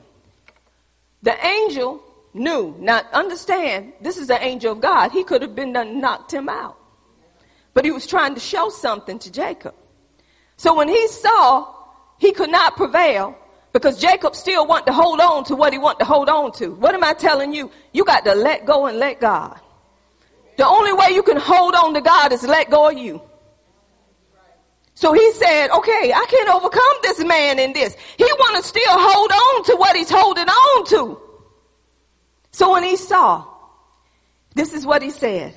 [1.23, 2.01] The angel
[2.33, 5.11] knew, not understand, this is the angel of God.
[5.11, 6.77] He could have been done, knocked him out.
[7.73, 9.75] But he was trying to show something to Jacob.
[10.55, 11.73] So when he saw
[12.17, 13.37] he could not prevail
[13.73, 16.73] because Jacob still wanted to hold on to what he wanted to hold on to.
[16.73, 17.71] What am I telling you?
[17.93, 19.59] You got to let go and let God.
[20.57, 23.21] The only way you can hold on to God is let go of you.
[24.95, 27.95] So he said, okay, I can't overcome this man in this.
[28.17, 31.21] He want to still hold on to what he's holding on to.
[32.49, 33.45] So when he saw,
[34.55, 35.53] this is what he said.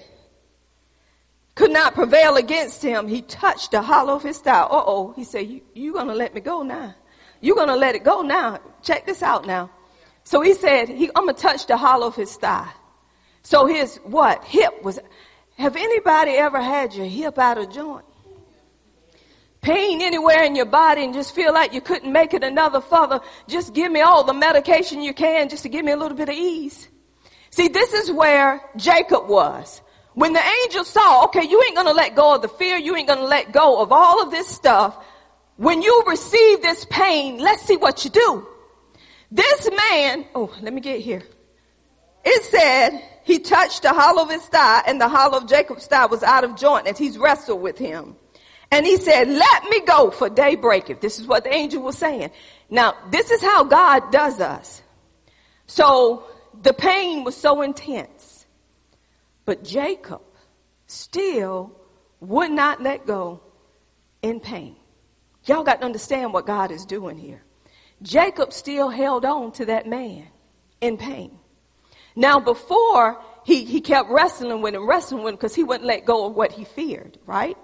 [1.55, 3.09] Could not prevail against him.
[3.09, 4.61] He touched the hollow of his thigh.
[4.61, 5.15] Uh oh.
[5.17, 6.95] He said, you, you gonna let me go now.
[7.41, 8.61] You're gonna let it go now.
[8.83, 9.71] Check this out now.
[10.25, 12.71] So he said, he, I'm gonna touch the hollow of his thigh.
[13.43, 14.45] So his what?
[14.45, 14.99] Hip was,
[15.57, 18.05] have anybody ever had your hip out of joint?
[19.61, 23.21] pain anywhere in your body and just feel like you couldn't make it another further,
[23.49, 26.29] just give me all the medication you can just to give me a little bit
[26.29, 26.89] of ease.
[27.51, 29.83] See, this is where Jacob was.
[30.15, 33.09] When the angel saw, okay, you ain't gonna let go of the fear, you ain't
[33.09, 35.05] gonna let go of all of this stuff.
[35.61, 38.49] When you receive this pain, let's see what you do.
[39.31, 41.23] This man, oh, let me get here.
[42.25, 46.07] It said he touched the hollow of his thigh and the hollow of Jacob's thigh
[46.07, 48.17] was out of joint as he's wrestled with him.
[48.71, 50.89] And he said, let me go for daybreak.
[50.89, 52.31] If this is what the angel was saying.
[52.71, 54.81] Now, this is how God does us.
[55.67, 56.25] So
[56.63, 58.47] the pain was so intense,
[59.45, 60.23] but Jacob
[60.87, 61.79] still
[62.21, 63.43] would not let go
[64.23, 64.77] in pain.
[65.45, 67.43] Y'all got to understand what God is doing here.
[68.03, 70.27] Jacob still held on to that man
[70.81, 71.39] in pain.
[72.17, 76.05] Now before he, he kept wrestling with him, wrestling with him because he wouldn't let
[76.05, 77.57] go of what he feared, right?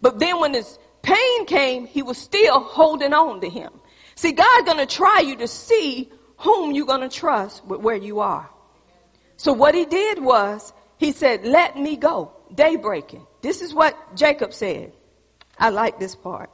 [0.00, 3.72] But then when his pain came, he was still holding on to him.
[4.16, 8.48] See, God's gonna try you to see whom you're gonna trust with where you are.
[9.36, 12.32] So what he did was, he said, let me go.
[12.54, 13.26] Daybreaking.
[13.42, 14.92] This is what Jacob said.
[15.58, 16.50] I like this part.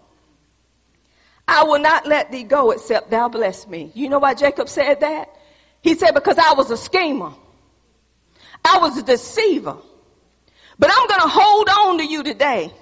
[1.51, 3.90] I will not let thee go except thou bless me.
[3.92, 5.34] You know why Jacob said that?
[5.82, 7.32] He said, because I was a schemer.
[8.64, 9.76] I was a deceiver.
[10.78, 12.72] But I'm going to hold on to you today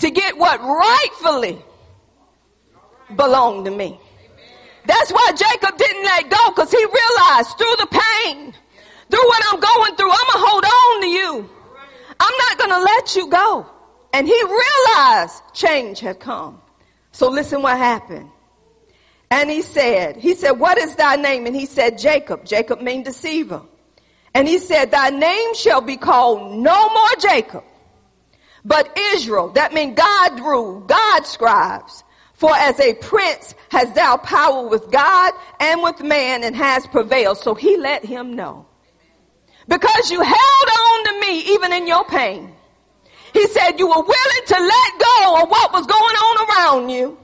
[0.00, 1.64] to get what rightfully
[3.14, 4.00] belonged to me.
[4.86, 8.52] That's why Jacob didn't let go because he realized through the pain,
[9.08, 11.50] through what I'm going through, I'm going to hold on to you.
[12.18, 13.66] I'm not going to let you go.
[14.12, 16.60] And he realized change had come.
[17.14, 18.28] So listen what happened.
[19.30, 21.46] And he said, he said, what is thy name?
[21.46, 22.44] And he said, Jacob.
[22.44, 23.62] Jacob means deceiver.
[24.34, 27.62] And he said, thy name shall be called no more Jacob,
[28.64, 32.02] but Israel, that means God rule, God scribes.
[32.32, 37.38] For as a prince has thou power with God and with man and has prevailed.
[37.38, 38.66] So he let him know.
[39.68, 42.53] Because you held on to me even in your pain.
[43.34, 47.18] He said you were willing to let go of what was going on around you.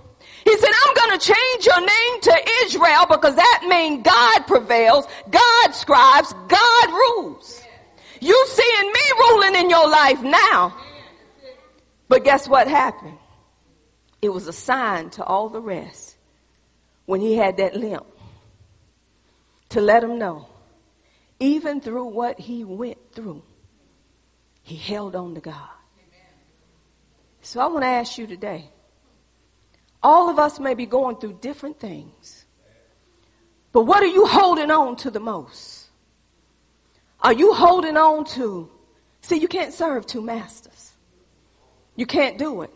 [0.44, 5.06] He said, I'm going to change your name to Israel because that means God prevails,
[5.30, 7.62] God scribes, God rules.
[8.20, 10.76] You seeing me ruling in your life now.
[12.08, 13.18] But guess what happened?
[14.20, 16.16] It was a sign to all the rest
[17.06, 18.06] when he had that limp
[19.70, 20.48] to let him know,
[21.38, 23.42] even through what he went through,
[24.62, 25.80] he held on to God.
[27.43, 28.70] So I want to ask you today
[30.03, 32.47] all of us may be going through different things,
[33.72, 35.88] but what are you holding on to the most?
[37.20, 38.70] Are you holding on to?
[39.20, 40.93] See, you can't serve two masters.
[41.97, 42.70] You can't do it.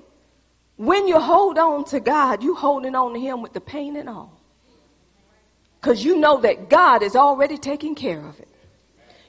[0.76, 4.08] When you hold on to God, you holding on to Him with the pain and
[4.08, 4.38] all.
[5.80, 8.48] Because you know that God is already taking care of it.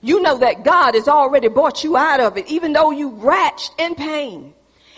[0.01, 3.71] You know that God has already brought you out of it, even though you wretched
[3.77, 4.53] in pain.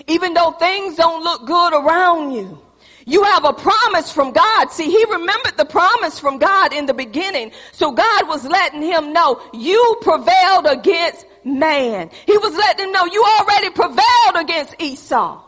[0.08, 2.62] Even though things don't look good around you.
[3.06, 4.70] You have a promise from God.
[4.72, 7.54] See, he remembered the promise from God in the beginning.
[7.72, 12.10] So God was letting him know you prevailed against man.
[12.26, 15.42] He was letting him know you already prevailed against Esau.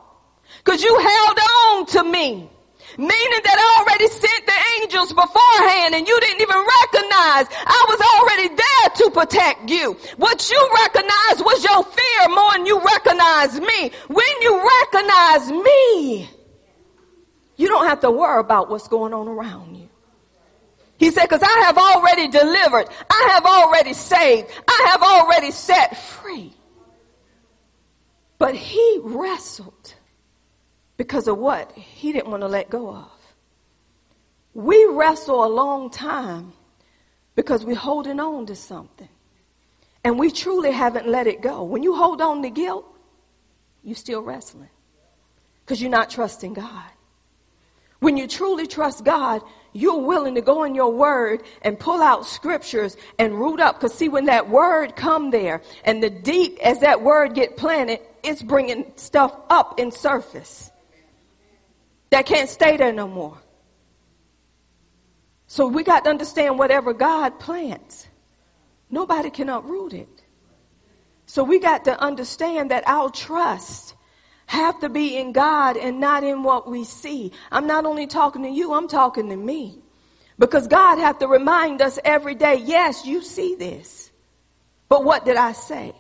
[0.64, 2.50] Cause you held on to me.
[2.98, 8.00] Meaning that I already sent the angels beforehand and you didn't even recognize I was
[8.02, 9.94] already there to protect you.
[10.18, 13.92] What you recognized was your fear more than you recognized me.
[14.08, 16.30] When you recognize me,
[17.58, 19.90] you don't have to worry about what's going on around you.
[20.98, 22.88] He said, cause I have already delivered.
[23.10, 24.50] I have already saved.
[24.68, 26.54] I have already set free.
[28.38, 29.94] But he wrestled
[31.00, 33.10] because of what he didn't want to let go of.
[34.54, 36.52] We wrestle a long time
[37.36, 39.08] because we're holding on to something.
[40.04, 41.64] And we truly haven't let it go.
[41.64, 42.86] When you hold on to guilt,
[43.82, 44.68] you're still wrestling
[45.64, 46.92] because you're not trusting God.
[48.00, 49.42] When you truly trust God,
[49.72, 53.80] you're willing to go in your word and pull out scriptures and root up.
[53.80, 58.02] Cause see, when that word come there and the deep as that word get planted,
[58.22, 60.72] it's bringing stuff up in surface
[62.10, 63.38] that can't stay there no more.
[65.48, 68.08] So we got to understand whatever God plants,
[68.90, 70.24] nobody can uproot it.
[71.26, 73.96] So we got to understand that our trust
[74.48, 77.32] have to be in God and not in what we see.
[77.52, 79.80] I'm not only talking to you, I'm talking to me.
[80.40, 84.12] Because God have to remind us every day, yes, you see this.
[84.88, 85.94] But what did I say?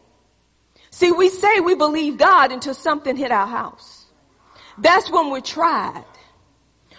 [0.90, 3.99] See, we say we believe God until something hit our house.
[4.82, 6.06] That's when we're tried.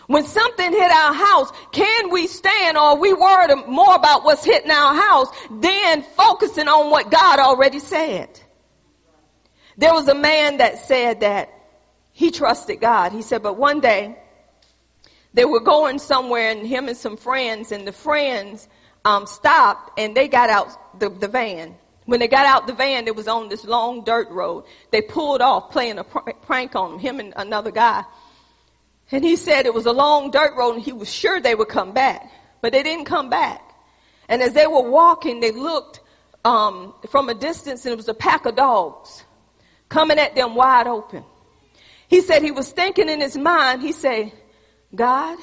[0.07, 4.71] When something hit our house, can we stand or we worried more about what's hitting
[4.71, 8.29] our house than focusing on what God already said?
[9.77, 11.49] There was a man that said that
[12.13, 13.13] he trusted God.
[13.13, 14.19] He said, but one day
[15.33, 18.69] they were going somewhere and him and some friends and the friends
[19.05, 21.77] um, stopped and they got out the, the van.
[22.11, 24.65] When they got out the van, it was on this long dirt road.
[24.91, 28.03] They pulled off playing a pr- prank on him, him and another guy.
[29.13, 31.69] And he said it was a long dirt road and he was sure they would
[31.69, 32.29] come back,
[32.63, 33.63] but they didn't come back.
[34.29, 36.01] And as they were walking, they looked
[36.45, 39.23] um, from a distance and it was a pack of dogs
[39.89, 41.23] coming at them wide open.
[42.09, 44.33] He said he was thinking in his mind, he said,
[44.93, 45.39] God,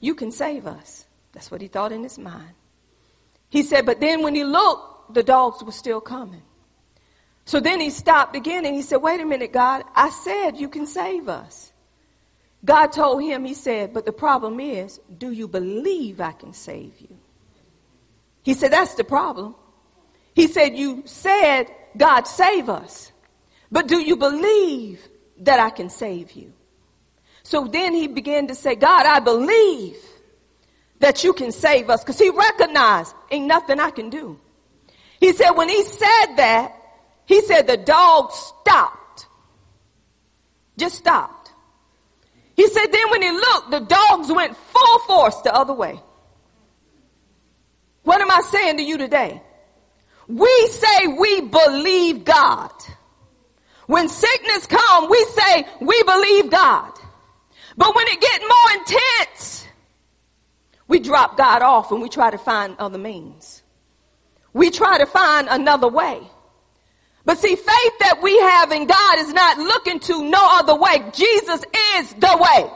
[0.00, 1.06] you can save us.
[1.30, 2.50] That's what he thought in his mind.
[3.48, 6.42] He said, but then when he looked, the dogs were still coming.
[7.44, 10.68] So then he stopped again and he said, wait a minute, God, I said you
[10.68, 11.72] can save us.
[12.64, 17.00] God told him, he said, but the problem is, do you believe I can save
[17.00, 17.16] you?
[18.42, 19.54] He said, that's the problem.
[20.34, 23.10] He said, you said, God save us,
[23.72, 25.00] but do you believe
[25.38, 26.52] that I can save you?
[27.42, 29.96] So then he began to say, God, I believe
[31.00, 34.38] that you can save us because he recognized ain't nothing I can do.
[35.20, 36.74] He said when he said that,
[37.26, 39.26] he said the dog stopped.
[40.78, 41.52] Just stopped.
[42.56, 46.00] He said then when he looked, the dogs went full force the other way.
[48.02, 49.42] What am I saying to you today?
[50.26, 52.72] We say we believe God.
[53.86, 56.92] When sickness come, we say we believe God.
[57.76, 59.66] But when it get more intense,
[60.88, 63.59] we drop God off and we try to find other means
[64.52, 66.20] we try to find another way.
[67.24, 71.04] But see, faith that we have in God is not looking to no other way.
[71.12, 71.64] Jesus
[71.96, 72.70] is the way.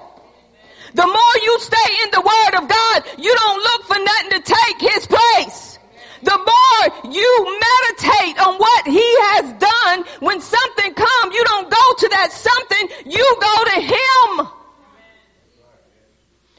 [0.94, 4.54] The more you stay in the word of God, you don't look for nothing to
[4.54, 5.78] take his place.
[6.22, 9.04] The more you meditate on what he
[9.34, 14.48] has done, when something comes, you don't go to that something, you go to him.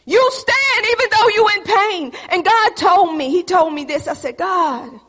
[0.05, 2.11] You stand even though you're in pain.
[2.29, 4.07] And God told me, he told me this.
[4.07, 4.99] I said, God,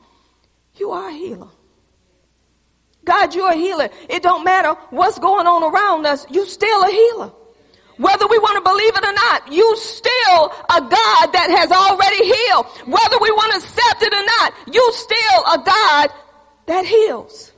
[0.78, 1.48] you are a healer.
[3.04, 3.88] God, you're a healer.
[4.08, 6.26] It don't matter what's going on around us.
[6.30, 7.32] You still a healer.
[7.98, 12.24] Whether we want to believe it or not, you still a God that has already
[12.24, 12.66] healed.
[12.84, 16.08] Whether we want to accept it or not, you still a God
[16.66, 17.52] that heals.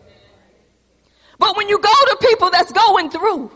[1.39, 3.51] But when you go to people that's going through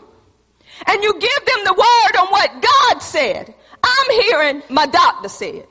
[0.87, 3.53] and you give them the word on what God said,
[3.83, 5.67] I'm hearing my doctor said.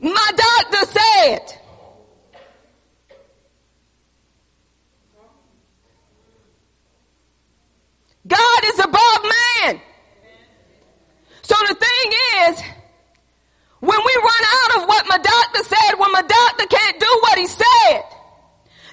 [0.00, 1.60] My doctor said.
[8.26, 9.80] God is above man.
[11.42, 12.12] So the thing
[12.48, 12.62] is,
[13.80, 17.38] when we run out of what my doctor said, when my doctor can't do what
[17.38, 18.02] he said,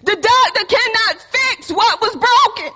[0.03, 2.71] the doctor cannot fix what was broken.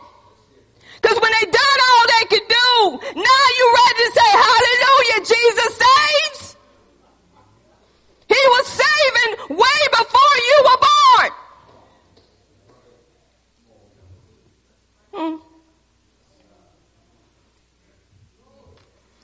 [1.02, 2.70] Because when they done all they could do,
[3.20, 6.35] now you ready to say, hallelujah, Jesus saves.
[8.48, 11.32] Was saving way before you were born.
[15.14, 15.36] Hmm.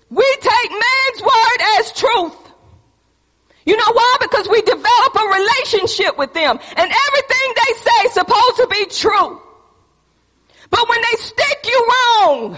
[0.09, 2.37] We take man's word as truth.
[3.65, 4.15] You know why?
[4.21, 8.85] Because we develop a relationship with them and everything they say is supposed to be
[8.85, 9.41] true.
[10.69, 12.57] But when they stick you wrong,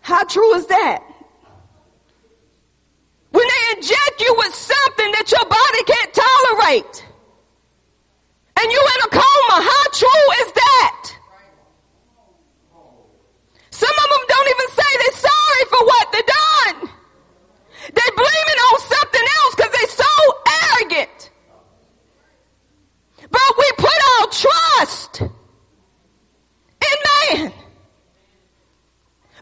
[0.00, 1.02] how true is that?
[3.38, 7.06] When they inject you with something that your body can't tolerate
[8.58, 11.02] and you in a coma, how true is that?
[13.70, 16.90] Some of them don't even say they're sorry for what they've done.
[17.94, 20.14] They blame it on something else because they're so
[20.74, 21.30] arrogant.
[23.30, 27.52] But we put our trust in man.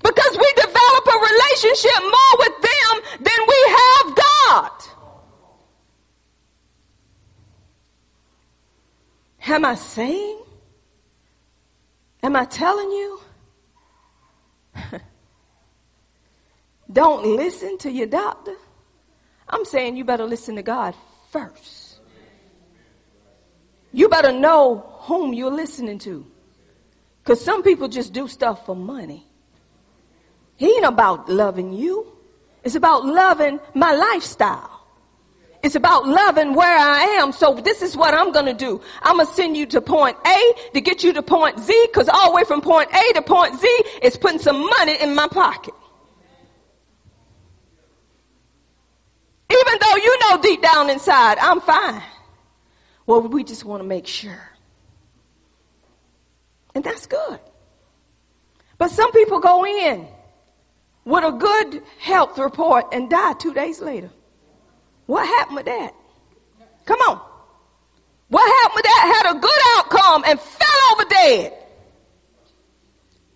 [0.02, 4.72] Because we develop a relationship more with them than have God.
[9.48, 10.40] Am I saying?
[12.22, 13.20] Am I telling you?
[16.92, 18.56] Don't listen to your doctor.
[19.48, 20.94] I'm saying you better listen to God
[21.30, 22.00] first.
[23.92, 26.26] You better know whom you're listening to.
[27.22, 29.26] Because some people just do stuff for money.
[30.56, 32.15] He ain't about loving you.
[32.66, 34.88] It's about loving my lifestyle.
[35.62, 37.30] It's about loving where I am.
[37.30, 38.80] So this is what I'm going to do.
[39.02, 42.08] I'm going to send you to point A to get you to point Z because
[42.08, 43.68] all the way from point A to point Z
[44.02, 45.74] is putting some money in my pocket.
[49.48, 52.02] Even though you know deep down inside, I'm fine.
[53.06, 54.50] Well, we just want to make sure.
[56.74, 57.38] And that's good.
[58.76, 60.08] But some people go in
[61.06, 64.10] with a good health report and die two days later.
[65.06, 65.94] What happened with that?
[66.84, 67.20] Come on.
[68.28, 69.22] What happened with that?
[69.22, 71.52] Had a good outcome and fell over dead.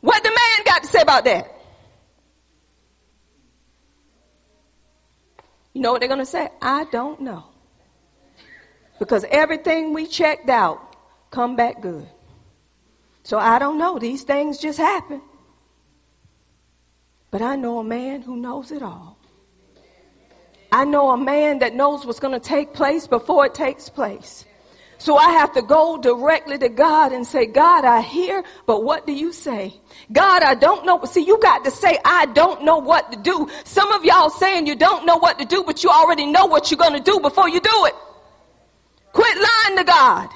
[0.00, 1.56] What the man got to say about that?
[5.72, 6.48] You know what they're going to say?
[6.60, 7.44] I don't know.
[8.98, 10.96] Because everything we checked out
[11.30, 12.08] come back good.
[13.22, 14.00] So I don't know.
[14.00, 15.22] These things just happen.
[17.30, 19.16] But I know a man who knows it all.
[20.72, 24.44] I know a man that knows what's going to take place before it takes place.
[24.98, 29.06] So I have to go directly to God and say, God, I hear, but what
[29.06, 29.74] do you say?
[30.12, 31.02] God, I don't know.
[31.04, 33.48] See, you got to say, I don't know what to do.
[33.64, 36.70] Some of y'all saying you don't know what to do, but you already know what
[36.70, 37.94] you're going to do before you do it.
[39.12, 40.28] Quit lying to God.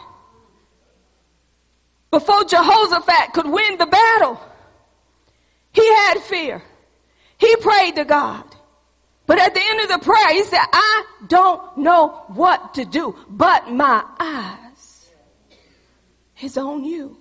[2.10, 4.40] Before Jehoshaphat could win the battle,
[5.72, 6.62] he had fear.
[7.44, 8.44] He prayed to God.
[9.26, 13.16] But at the end of the prayer, he said, I don't know what to do,
[13.28, 15.10] but my eyes
[16.40, 17.18] is on you.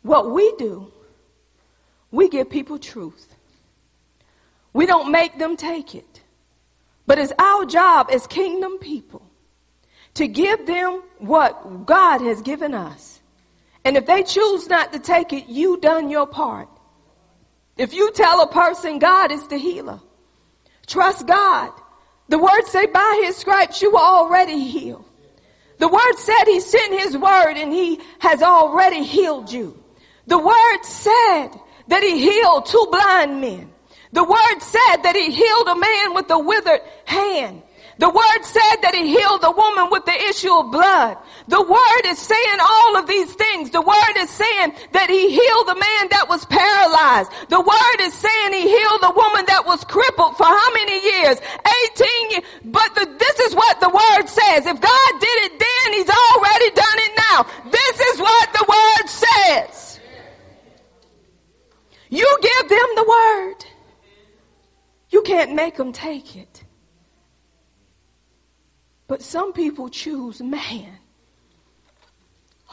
[0.00, 0.92] What we do,
[2.10, 3.34] we give people truth.
[4.72, 6.22] We don't make them take it.
[7.06, 9.22] But it's our job as kingdom people
[10.14, 13.20] to give them what God has given us.
[13.84, 16.68] And if they choose not to take it, you done your part.
[17.76, 20.00] If you tell a person God is the healer,
[20.86, 21.72] trust God.
[22.28, 25.04] The word say by his stripes you were already healed.
[25.78, 29.82] The word said he sent his word and he has already healed you.
[30.26, 31.48] The word said
[31.88, 33.72] that he healed two blind men.
[34.12, 37.62] The word said that he healed a man with a withered hand.
[38.02, 41.22] The word said that he healed the woman with the issue of blood.
[41.46, 43.70] The word is saying all of these things.
[43.70, 47.30] The word is saying that he healed the man that was paralyzed.
[47.46, 51.38] The word is saying he healed the woman that was crippled for how many years?
[51.94, 52.44] 18 years.
[52.74, 54.66] But the, this is what the word says.
[54.66, 57.38] If God did it then, he's already done it now.
[57.70, 60.00] This is what the word says.
[62.10, 63.60] You give them the word.
[65.14, 66.51] You can't make them take it.
[69.12, 70.88] But some people choose man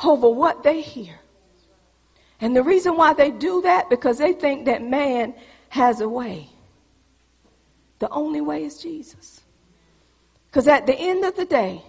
[0.02, 1.20] over what they hear.
[2.40, 5.34] And the reason why they do that, because they think that man
[5.68, 6.48] has a way.
[8.00, 9.42] The only way is Jesus.
[10.46, 11.84] Because at the end of the day,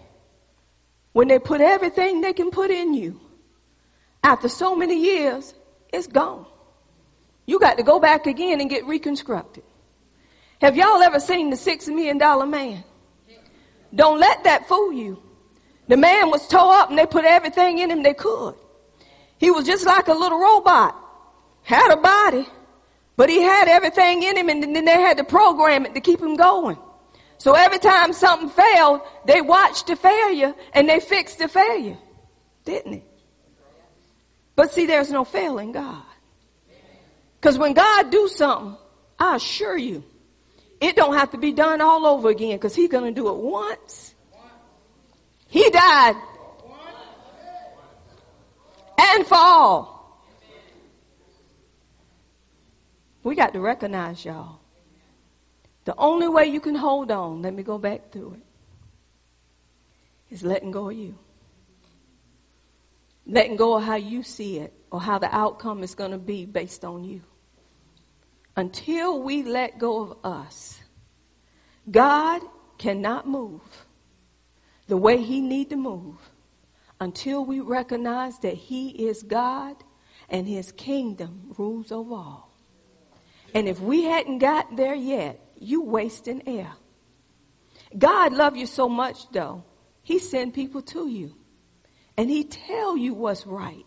[1.12, 3.20] when they put everything they can put in you,
[4.24, 5.54] after so many years,
[5.92, 6.44] it's gone.
[7.46, 9.62] You got to go back again and get reconstructed.
[10.60, 12.82] Have y'all ever seen the six million dollar man?
[13.94, 15.22] Don't let that fool you.
[15.88, 18.54] The man was tore up and they put everything in him they could.
[19.38, 20.96] He was just like a little robot.
[21.62, 22.46] Had a body,
[23.16, 26.20] but he had everything in him and then they had to program it to keep
[26.20, 26.78] him going.
[27.38, 31.98] So every time something failed, they watched the failure and they fixed the failure.
[32.64, 33.04] Didn't it?
[34.54, 36.02] But see, there's no failing God.
[37.40, 38.76] Because when God do something,
[39.18, 40.04] I assure you,
[40.80, 43.36] it don't have to be done all over again because he's going to do it
[43.36, 44.14] once.
[45.48, 46.16] He died.
[48.98, 50.00] And for all.
[53.22, 54.60] We got to recognize y'all.
[55.84, 60.70] The only way you can hold on, let me go back to it, is letting
[60.70, 61.18] go of you.
[63.26, 66.46] Letting go of how you see it or how the outcome is going to be
[66.46, 67.22] based on you
[68.56, 70.80] until we let go of us,
[71.90, 72.42] God
[72.78, 73.86] cannot move
[74.86, 76.16] the way he need to move
[77.00, 79.76] until we recognize that he is God
[80.28, 82.50] and his kingdom rules over all.
[83.54, 86.72] And if we hadn't got there yet, you wasting air.
[87.96, 89.64] God love you so much though.
[90.02, 91.34] He send people to you.
[92.16, 93.84] And he tell you what's right.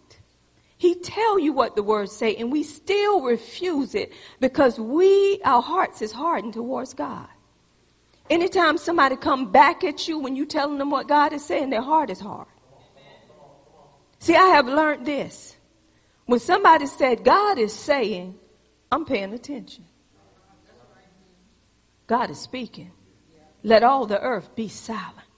[0.83, 4.11] He tell you what the words say and we still refuse it
[4.41, 7.29] because we, our hearts is hardened towards God.
[8.29, 11.81] Anytime somebody come back at you when you telling them what God is saying, their
[11.81, 12.49] heart is hard.
[14.19, 15.55] See, I have learned this.
[16.25, 18.37] When somebody said, God is saying,
[18.91, 19.85] I'm paying attention.
[22.07, 22.91] God is speaking.
[23.63, 25.29] Let all the earth be silent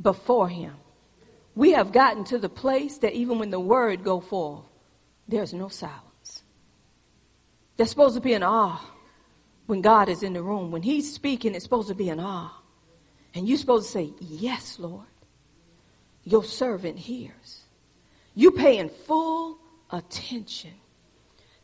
[0.00, 0.76] before him.
[1.58, 4.64] We have gotten to the place that even when the word go forth,
[5.26, 6.44] there's no silence.
[7.76, 8.80] There's supposed to be an awe
[9.66, 10.70] when God is in the room.
[10.70, 12.52] When he's speaking, it's supposed to be an awe.
[13.34, 15.08] And you're supposed to say, yes, Lord.
[16.22, 17.62] Your servant hears.
[18.36, 19.58] You paying full
[19.90, 20.74] attention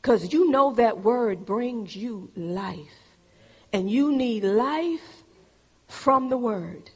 [0.02, 2.98] because you know that word brings you life.
[3.72, 5.22] And you need life
[5.86, 6.90] from the word.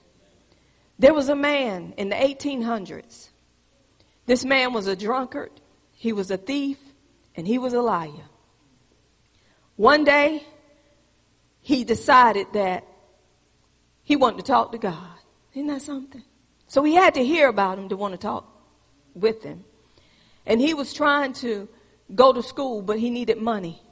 [0.99, 3.29] There was a man in the 1800s.
[4.27, 5.53] This man was a drunkard,
[5.93, 6.79] he was a thief,
[7.35, 8.29] and he was a liar.
[9.77, 10.43] One day,
[11.61, 12.85] he decided that
[14.03, 15.19] he wanted to talk to God.
[15.55, 16.23] Isn't that something?
[16.67, 18.47] So he had to hear about him to want to talk
[19.15, 19.65] with him.
[20.47, 21.69] And he was trying to
[22.15, 23.83] go to school, but he needed money.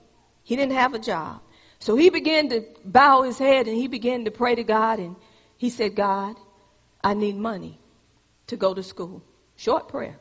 [0.43, 1.41] He didn't have a job.
[1.79, 5.17] So he began to bow his head and he began to pray to God and
[5.57, 6.37] he said, God,
[7.07, 7.79] I need money
[8.49, 9.23] to go to school.
[9.55, 10.17] Short prayer.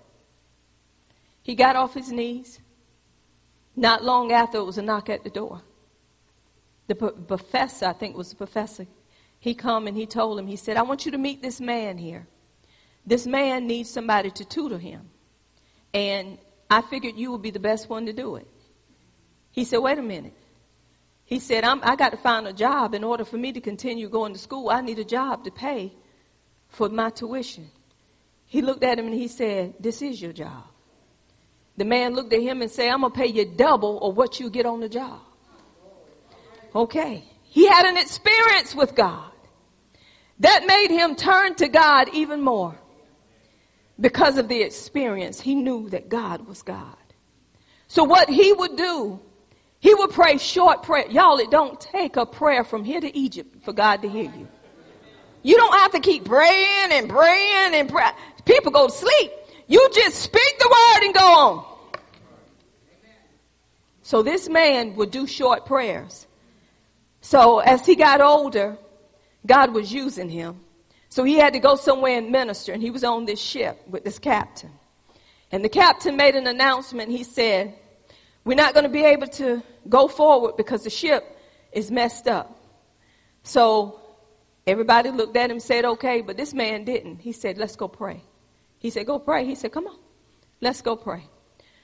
[1.42, 2.60] He got off his knees.
[3.76, 5.64] Not long after, it was a knock at the door.
[6.86, 8.86] The professor, I think was the professor,
[9.40, 11.98] he come and he told him, he said, I want you to meet this man
[11.98, 12.28] here.
[13.04, 15.10] This man needs somebody to tutor him.
[15.92, 16.38] And
[16.70, 18.48] I figured you would be the best one to do it.
[19.52, 20.38] He said, wait a minute.
[21.24, 24.34] He said, i got to find a job in order for me to continue going
[24.34, 24.70] to school.
[24.70, 25.92] I need a job to pay
[26.76, 27.70] for my tuition.
[28.46, 30.64] He looked at him and he said, This is your job.
[31.78, 34.40] The man looked at him and said, I'm going to pay you double of what
[34.40, 35.20] you get on the job.
[36.74, 37.24] Okay.
[37.44, 39.32] He had an experience with God
[40.40, 42.76] that made him turn to God even more.
[44.00, 46.98] Because of the experience, he knew that God was God.
[47.88, 49.22] So what he would do,
[49.80, 51.10] he would pray short prayer.
[51.10, 54.50] Y'all, it don't take a prayer from here to Egypt for God to hear you.
[55.46, 58.10] You don't have to keep praying and praying and pray.
[58.46, 59.32] People go to sleep.
[59.68, 61.66] You just speak the word and go on.
[64.02, 66.26] So this man would do short prayers.
[67.22, 68.76] So as he got older,
[69.46, 70.62] God was using him.
[71.10, 74.04] So he had to go somewhere and minister, and he was on this ship with
[74.04, 74.72] this captain.
[75.52, 77.12] And the captain made an announcement.
[77.12, 77.76] He said,
[78.46, 81.24] We're not going to be able to go forward because the ship
[81.72, 82.60] is messed up.
[83.44, 84.02] So
[84.66, 87.20] everybody looked at him said, Okay, but this man didn't.
[87.20, 88.22] He said, Let's go pray.
[88.80, 89.46] He said, Go pray.
[89.46, 89.98] He said, Come on,
[90.62, 91.28] let's go pray.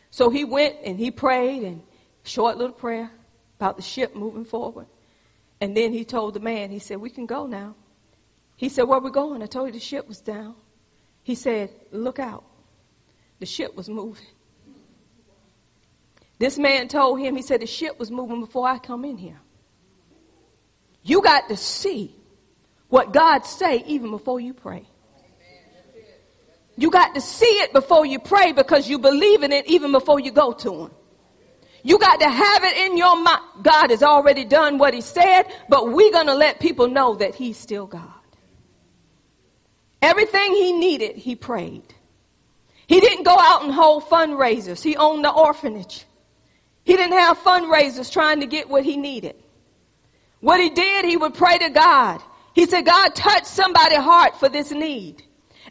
[0.09, 1.81] So he went and he prayed and
[2.23, 3.09] short little prayer
[3.57, 4.87] about the ship moving forward.
[5.59, 7.75] And then he told the man, he said, We can go now.
[8.55, 9.41] He said, Where we going?
[9.41, 10.55] I told you the ship was down.
[11.23, 12.43] He said, Look out.
[13.39, 14.27] The ship was moving.
[16.41, 19.39] This man told him, he said, the ship was moving before I come in here.
[21.03, 22.15] You got to see
[22.91, 24.85] what God say even before you pray.
[26.77, 30.19] You got to see it before you pray because you believe in it even before
[30.19, 30.91] you go to him.
[31.83, 33.41] You got to have it in your mind.
[33.63, 37.33] God has already done what he said, but we're going to let people know that
[37.33, 38.03] he's still God.
[40.01, 41.93] Everything he needed, he prayed.
[42.87, 44.83] He didn't go out and hold fundraisers.
[44.83, 46.05] He owned the orphanage.
[46.83, 49.35] He didn't have fundraisers trying to get what he needed.
[50.41, 52.21] What he did, he would pray to God.
[52.53, 55.23] He said, God, touch somebody's heart for this need.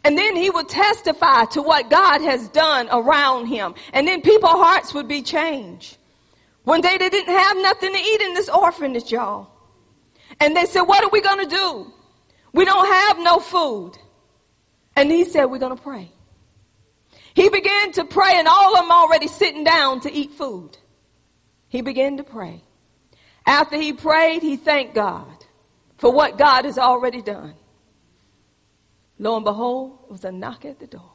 [0.03, 3.75] And then he would testify to what God has done around him.
[3.93, 5.97] And then people's hearts would be changed.
[6.63, 9.51] One day they didn't have nothing to eat in this orphanage, y'all.
[10.39, 11.93] And they said, what are we going to do?
[12.53, 13.93] We don't have no food.
[14.95, 16.11] And he said, we're going to pray.
[17.33, 20.77] He began to pray and all of them already sitting down to eat food.
[21.69, 22.63] He began to pray.
[23.45, 25.40] After he prayed, he thanked God
[26.01, 27.53] for what God has already done.
[29.19, 31.11] Lo and behold, it was a knock at the door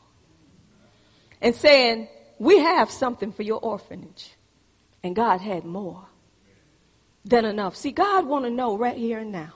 [1.42, 2.06] and saying,
[2.38, 4.30] we have something for your orphanage.
[5.02, 6.04] And God had more
[7.24, 7.74] than enough.
[7.74, 9.54] See, God want to know right here and now.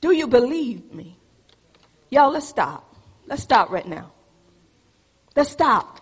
[0.00, 1.18] Do you believe me?
[2.08, 2.96] Y'all, let's stop.
[3.26, 4.10] Let's stop right now.
[5.36, 6.00] Let's stop.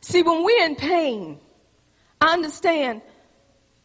[0.00, 1.40] See, when we're in pain,
[2.20, 3.02] I understand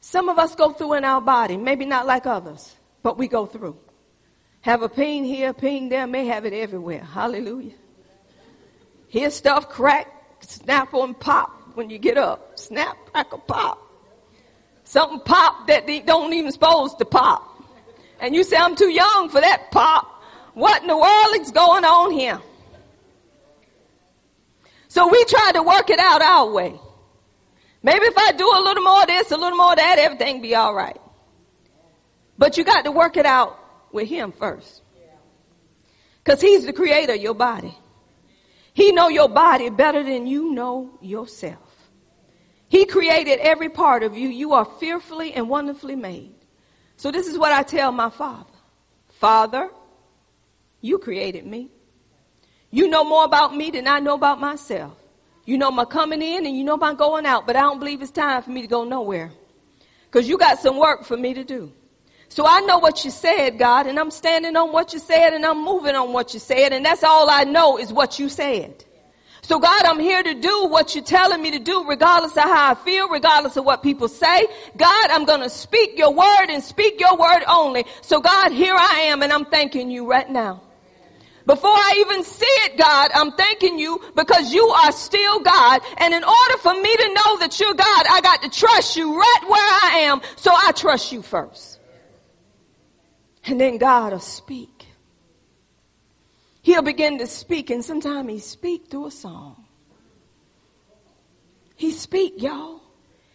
[0.04, 3.46] some of us go through in our body, maybe not like others, but we go
[3.46, 3.78] through.
[4.60, 7.02] Have a pain here, pain there, may have it everywhere.
[7.02, 7.72] Hallelujah.
[9.08, 10.08] Hear stuff crack,
[10.42, 12.60] snap and pop when you get up.
[12.60, 13.80] Snap, crackle, pop.
[14.84, 17.64] Something pop that they don't even supposed to pop.
[18.20, 20.22] And you say, I'm too young for that pop.
[20.54, 22.42] What in the world is going on here?
[24.90, 26.78] So we try to work it out our way.
[27.84, 30.42] Maybe if I do a little more of this, a little more of that, everything
[30.42, 31.00] be all right.
[32.38, 33.60] But you got to work it out
[33.92, 34.82] with him first.
[36.24, 37.78] Cause he's the creator of your body.
[38.74, 41.60] He know your body better than you know yourself.
[42.70, 44.30] He created every part of you.
[44.30, 46.34] You are fearfully and wonderfully made.
[46.96, 48.50] So this is what I tell my father.
[49.20, 49.70] Father,
[50.80, 51.70] you created me.
[52.72, 54.98] You know more about me than I know about myself.
[55.46, 58.02] You know my coming in and you know my going out, but I don't believe
[58.02, 59.32] it's time for me to go nowhere.
[60.12, 61.74] Cause you got some work for me to do.
[62.30, 65.46] So I know what you said, God, and I'm standing on what you said and
[65.46, 68.86] I'm moving on what you said, and that's all I know is what you said.
[69.42, 72.72] So God, I'm here to do what you're telling me to do, regardless of how
[72.72, 74.48] I feel, regardless of what people say.
[74.78, 77.86] God, I'm gonna speak your word and speak your word only.
[78.02, 80.62] So God, here I am and I'm thanking you right now.
[81.46, 85.82] Before I even see it, God, I'm thanking you because you are still God.
[85.98, 89.18] And in order for me to know that you're God, I got to trust you
[89.18, 90.22] right where I am.
[90.38, 91.80] So I trust you first.
[93.46, 94.86] And then God will speak.
[96.62, 99.66] He'll begin to speak and sometimes he speak through a song.
[101.76, 102.83] He speak, y'all.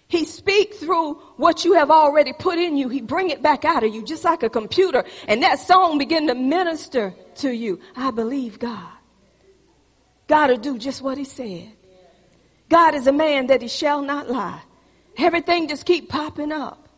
[0.09, 2.89] He speak through what you have already put in you.
[2.89, 5.05] He bring it back out of you just like a computer.
[5.27, 7.81] And that song begin to minister to you.
[7.95, 8.91] I believe God.
[10.27, 11.73] God will do just what he said.
[12.71, 14.63] God is a man that he shall not lie.
[15.19, 16.89] Everything just keep popping up.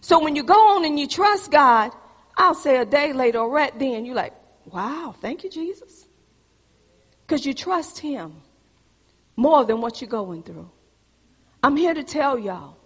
[0.00, 1.90] So when you go on and you trust God,
[2.36, 4.34] I'll say a day later or right then, you're like,
[4.66, 6.06] wow, thank you, Jesus.
[7.26, 8.42] Because you trust him
[9.36, 10.70] more than what you're going through.
[11.62, 12.76] I'm here to tell y'all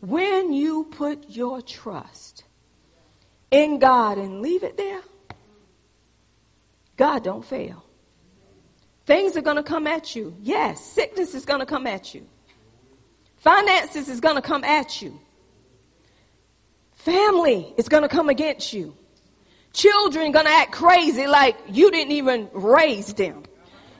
[0.00, 2.44] when you put your trust
[3.50, 5.00] in God and leave it there,
[6.96, 7.84] God don't fail.
[9.06, 10.36] Things are going to come at you.
[10.42, 12.26] Yes, sickness is going to come at you.
[13.36, 15.18] Finances is going to come at you.
[16.94, 18.94] Family is going to come against you.
[19.72, 23.44] Children going to act crazy like you didn't even raise them.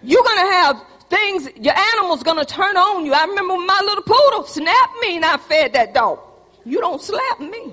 [0.02, 3.12] You're going to have things, your animal's gonna turn on you.
[3.12, 6.20] I remember my little poodle snapped me and I fed that dog.
[6.64, 7.72] You don't slap me.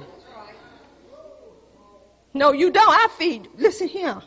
[2.34, 2.90] No, you don't.
[2.90, 3.48] I feed.
[3.58, 4.22] Listen here.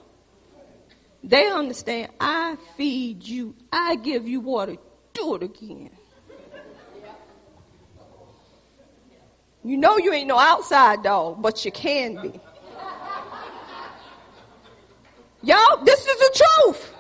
[1.23, 2.13] They understand.
[2.21, 3.55] I feed you.
[3.73, 4.77] I give you water.
[5.13, 5.91] Do it again.
[9.65, 12.41] You know you ain't no outside dog, but you can be.
[15.43, 16.95] Y'all, this is the truth.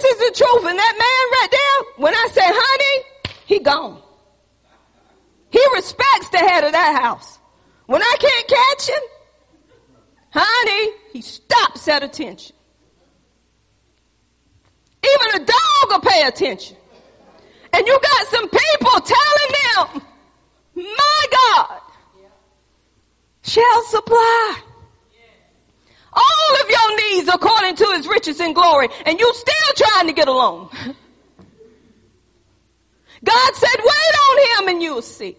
[0.00, 0.64] This is the truth.
[0.66, 3.04] And that man right there, when I say honey,
[3.46, 4.00] he gone.
[5.50, 7.38] He respects the head of that house.
[7.86, 9.02] When I can't catch him,
[10.30, 12.54] honey, he stops at attention.
[15.04, 16.76] Even a dog will pay attention.
[17.72, 20.02] And you got some people telling them,
[20.76, 21.80] my God
[23.42, 24.62] shall supply
[26.12, 28.88] all of your needs according to his riches and glory.
[29.06, 30.70] And you still trying to get along.
[33.22, 35.36] God said, wait on him and you'll see.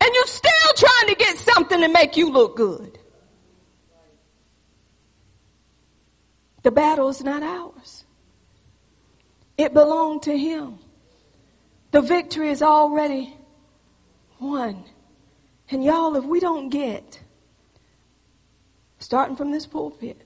[0.00, 2.98] And you're still trying to get something to make you look good.
[6.62, 8.04] The battle is not ours.
[9.58, 10.78] It belonged to him.
[11.90, 13.36] The victory is already
[14.40, 14.84] won.
[15.70, 17.21] And y'all, if we don't get,
[19.02, 20.22] starting from this pulpit,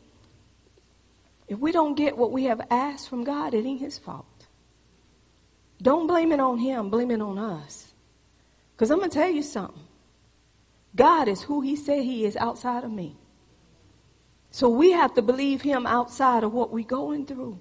[1.48, 4.46] if we don't get what we have asked from God, it ain't his fault.
[5.80, 7.92] Don't blame it on him, blame it on us.
[8.74, 9.82] Because I'm going to tell you something.
[10.94, 13.16] God is who he said he is outside of me.
[14.50, 17.58] So we have to believe him outside of what we're going through.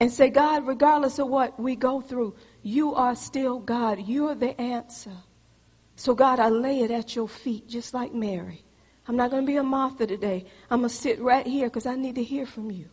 [0.00, 4.00] And say, God, regardless of what we go through, you are still God.
[4.06, 5.12] You're the answer.
[5.96, 8.63] So, God, I lay it at your feet just like Mary.
[9.06, 10.46] I'm not going to be a Martha today.
[10.70, 12.88] I'm going to sit right here because I need to hear from you.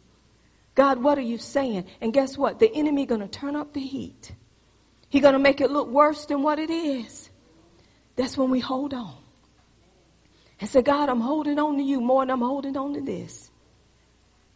[0.75, 1.85] God, what are you saying?
[2.01, 2.59] And guess what?
[2.59, 4.33] The enemy going to turn up the heat.
[5.09, 7.29] He's going to make it look worse than what it is.
[8.15, 9.17] That's when we hold on.
[10.59, 13.49] And say, God, I'm holding on to you more than I'm holding on to this.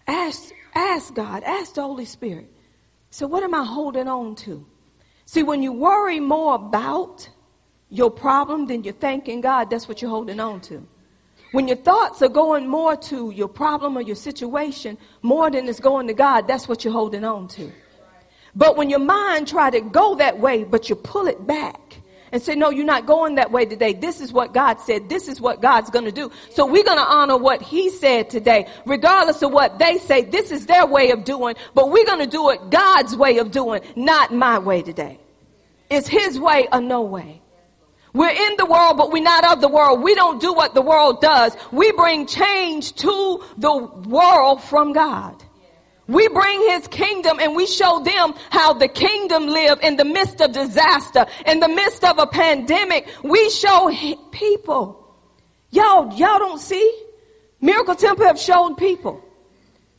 [0.08, 2.52] Ask, ask God, ask the Holy Spirit.
[3.10, 4.66] So what am I holding on to?
[5.26, 7.28] See, when you worry more about
[7.90, 10.88] your problem than you're thanking God, that's what you're holding on to.
[11.56, 15.80] When your thoughts are going more to your problem or your situation more than it's
[15.80, 17.72] going to God, that's what you're holding on to.
[18.58, 21.80] But when your mind try to go that way, but you pull it back
[22.34, 23.94] and say, no, you're not going that way today.
[23.94, 25.08] This is what God said.
[25.08, 26.30] This is what God's going to do.
[26.50, 30.26] So we're going to honor what he said today, regardless of what they say.
[30.26, 33.52] This is their way of doing, but we're going to do it God's way of
[33.52, 35.20] doing, not my way today.
[35.90, 37.42] It's his way or no way.
[38.16, 40.02] We're in the world, but we're not of the world.
[40.02, 41.56] We don't do what the world does.
[41.74, 45.44] We bring change to the world from God.
[46.08, 50.40] We bring his kingdom and we show them how the kingdom live in the midst
[50.40, 53.06] of disaster, in the midst of a pandemic.
[53.22, 53.92] We show
[54.32, 55.14] people.
[55.72, 57.02] Y'all, y'all don't see?
[57.60, 59.22] Miracle Temple have shown people.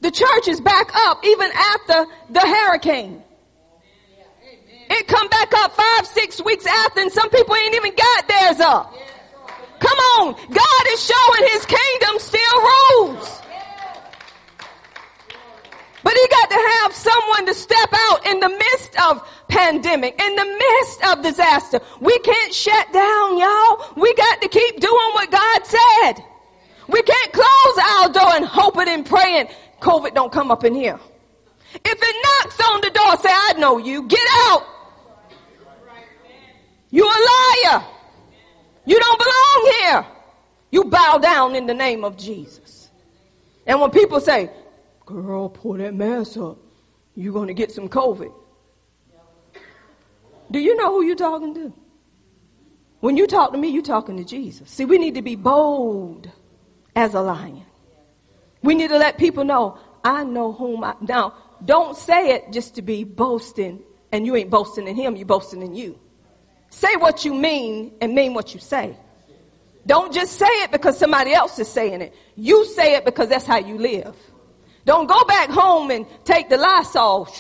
[0.00, 3.22] The church is back up even after the hurricane.
[4.88, 8.60] It come back up five, six weeks after and some people ain't even got theirs
[8.60, 8.94] up.
[9.80, 10.32] Come on.
[10.32, 13.42] God is showing his kingdom still rules.
[16.02, 20.36] But he got to have someone to step out in the midst of pandemic, in
[20.36, 21.80] the midst of disaster.
[22.00, 23.92] We can't shut down, y'all.
[23.96, 26.24] We got to keep doing what God said.
[26.88, 29.48] We can't close our door and hoping and praying
[29.80, 30.98] COVID don't come up in here.
[31.74, 34.06] If it knocks on the door, say, I know you.
[34.06, 34.62] Get out.
[36.96, 37.84] You a liar.
[38.86, 40.06] You don't belong here.
[40.70, 42.88] You bow down in the name of Jesus.
[43.66, 44.50] And when people say,
[45.04, 46.56] girl, pull that mask up,
[47.14, 48.32] you're going to get some COVID.
[50.50, 51.70] Do you know who you're talking to?
[53.00, 54.70] When you talk to me, you're talking to Jesus.
[54.70, 56.30] See, we need to be bold
[56.94, 57.66] as a lion.
[58.62, 60.94] We need to let people know, I know whom I.
[61.02, 63.82] Now, don't say it just to be boasting,
[64.12, 65.98] and you ain't boasting in him, you're boasting in you.
[66.76, 68.94] Say what you mean and mean what you say.
[69.86, 72.14] Don't just say it because somebody else is saying it.
[72.34, 74.14] You say it because that's how you live.
[74.84, 77.34] Don't go back home and take the Lysol.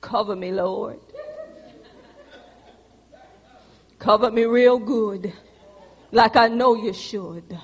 [0.00, 0.98] Cover me, Lord.
[4.00, 5.32] Cover me real good.
[6.10, 7.56] Like I know you should.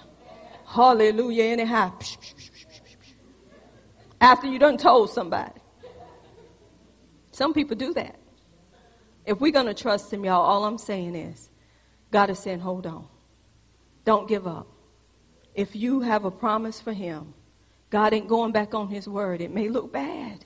[0.66, 1.44] Hallelujah.
[1.46, 1.92] Anyhow.
[4.20, 5.60] After you done told somebody.
[7.32, 8.21] Some people do that.
[9.24, 11.48] If we're going to trust Him, y'all, all I'm saying is
[12.10, 13.06] God is saying, hold on.
[14.04, 14.66] Don't give up.
[15.54, 17.34] If you have a promise for Him,
[17.90, 19.40] God ain't going back on His word.
[19.40, 20.44] It may look bad.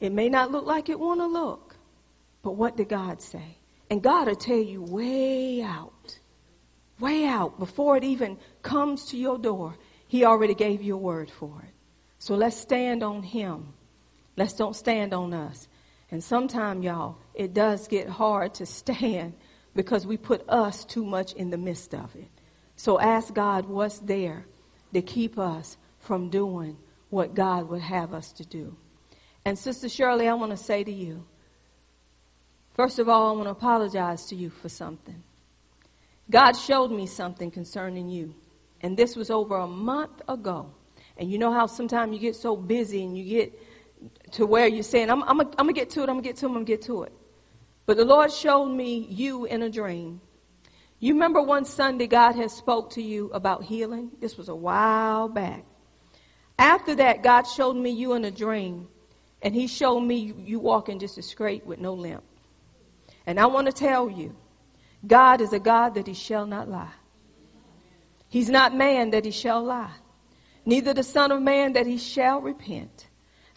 [0.00, 1.76] It may not look like it want to look.
[2.42, 3.56] But what did God say?
[3.90, 6.18] And God will tell you way out,
[6.98, 9.76] way out before it even comes to your door.
[10.08, 11.74] He already gave you a word for it.
[12.18, 13.74] So let's stand on Him.
[14.36, 15.68] Let's don't stand on us.
[16.10, 19.34] And sometimes, y'all, it does get hard to stand
[19.74, 22.28] because we put us too much in the midst of it.
[22.76, 24.46] So ask God what's there
[24.92, 26.76] to keep us from doing
[27.10, 28.76] what God would have us to do.
[29.44, 31.24] And Sister Shirley, I want to say to you,
[32.74, 35.22] first of all, I want to apologize to you for something.
[36.30, 38.34] God showed me something concerning you.
[38.80, 40.70] And this was over a month ago.
[41.16, 43.60] And you know how sometimes you get so busy and you get
[44.32, 46.36] to where you're saying, I'm, I'm going to get to it, I'm going to get
[46.36, 47.12] to it, I'm going to get to it.
[47.86, 50.20] But the Lord showed me you in a dream.
[51.00, 54.10] You remember one Sunday God had spoke to you about healing?
[54.20, 55.64] This was a while back.
[56.58, 58.86] After that, God showed me you in a dream,
[59.40, 62.22] and He showed me you walking just as straight with no limp.
[63.26, 64.36] And I want to tell you,
[65.06, 66.92] God is a God that He shall not lie.
[68.28, 69.94] He's not man that He shall lie,
[70.66, 73.08] neither the Son of Man that He shall repent.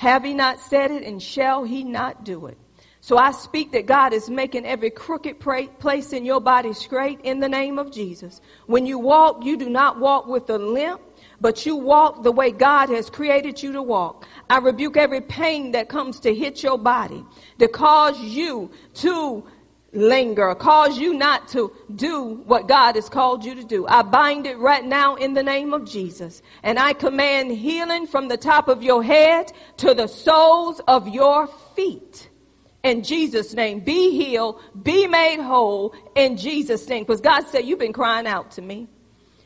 [0.03, 2.57] Have He not said it, and shall He not do it?
[2.99, 7.39] So I speak that God is making every crooked place in your body straight in
[7.39, 8.41] the name of Jesus.
[8.65, 10.99] When you walk, you do not walk with a limp,
[11.39, 14.27] but you walk the way God has created you to walk.
[14.49, 17.23] I rebuke every pain that comes to hit your body,
[17.59, 19.45] to cause you to
[19.93, 23.85] linger, cause you not to do what God has called you to do.
[23.87, 26.41] I bind it right now in the name of Jesus.
[26.63, 31.47] And I command healing from the top of your head to the soles of your
[31.75, 32.29] feet
[32.83, 33.79] in Jesus' name.
[33.79, 37.03] Be healed, be made whole in Jesus' name.
[37.03, 38.87] Because God said, You've been crying out to me.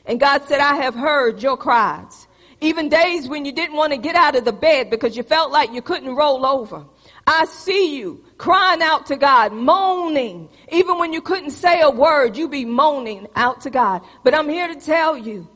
[0.05, 2.27] And God said, I have heard your cries.
[2.59, 5.51] Even days when you didn't want to get out of the bed because you felt
[5.51, 6.85] like you couldn't roll over.
[7.27, 10.47] I see you crying out to God, moaning.
[10.71, 14.01] Even when you couldn't say a word, you be moaning out to God.
[14.23, 15.49] But I'm here to tell you,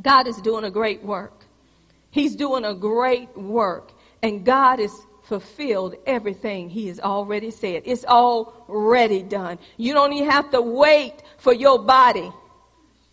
[0.00, 1.44] God is doing a great work.
[2.10, 3.92] He's doing a great work.
[4.22, 4.92] And God is
[5.24, 7.82] fulfilled everything he has already said.
[7.84, 9.58] It's already done.
[9.76, 12.32] You don't even have to wait for your body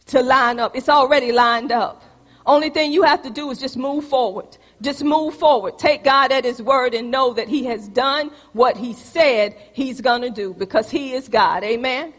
[0.07, 0.77] to line up.
[0.77, 2.03] It's already lined up.
[2.45, 4.57] Only thing you have to do is just move forward.
[4.81, 5.79] Just move forward.
[5.79, 10.01] Take God at his word and know that he has done what he said he's
[10.01, 11.63] going to do because he is God.
[11.63, 12.13] Amen.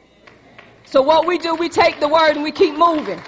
[0.86, 3.20] So what we do, we take the word and we keep moving.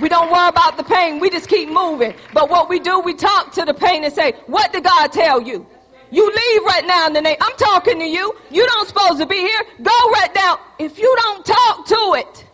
[0.00, 1.18] We don't worry about the pain.
[1.18, 2.14] We just keep moving.
[2.32, 5.42] But what we do, we talk to the pain and say, what did God tell
[5.42, 5.66] you?
[6.10, 7.36] You leave right now in the name.
[7.40, 8.34] I'm talking to you.
[8.50, 9.62] You don't supposed to be here.
[9.82, 10.58] Go right now.
[10.78, 12.46] If you don't talk to it,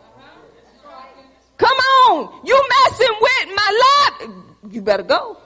[1.56, 1.76] come
[2.08, 2.40] on.
[2.44, 3.82] You messing with my
[4.20, 4.30] life.
[4.70, 5.38] You better go.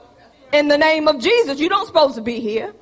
[0.53, 2.75] In the name of Jesus, you don't supposed to be here.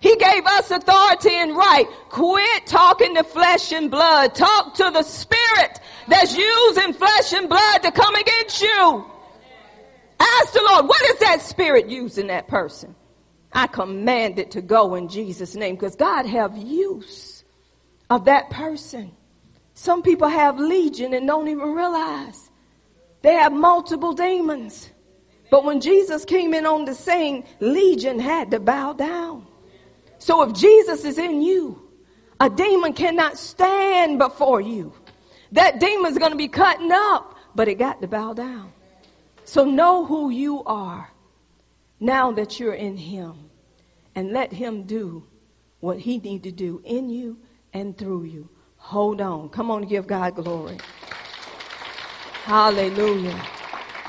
[0.00, 1.86] He gave us authority and right.
[2.10, 4.34] Quit talking to flesh and blood.
[4.34, 9.04] Talk to the spirit that's using flesh and blood to come against you.
[10.20, 12.94] Ask the Lord, what is that spirit using that person?
[13.52, 17.44] I command it to go in Jesus' name because God have use
[18.10, 19.12] of that person.
[19.74, 22.50] Some people have legion and don't even realize
[23.22, 24.90] they have multiple demons.
[25.54, 29.46] But when Jesus came in on the scene, legion had to bow down.
[30.18, 31.80] So if Jesus is in you,
[32.40, 34.92] a demon cannot stand before you.
[35.52, 38.72] That demon is going to be cutting up, but it got to bow down.
[39.44, 41.08] So know who you are
[42.00, 43.48] now that you're in him
[44.16, 45.24] and let him do
[45.78, 47.38] what he need to do in you
[47.72, 48.48] and through you.
[48.78, 49.50] Hold on.
[49.50, 50.78] Come on, give God glory.
[52.42, 53.40] Hallelujah.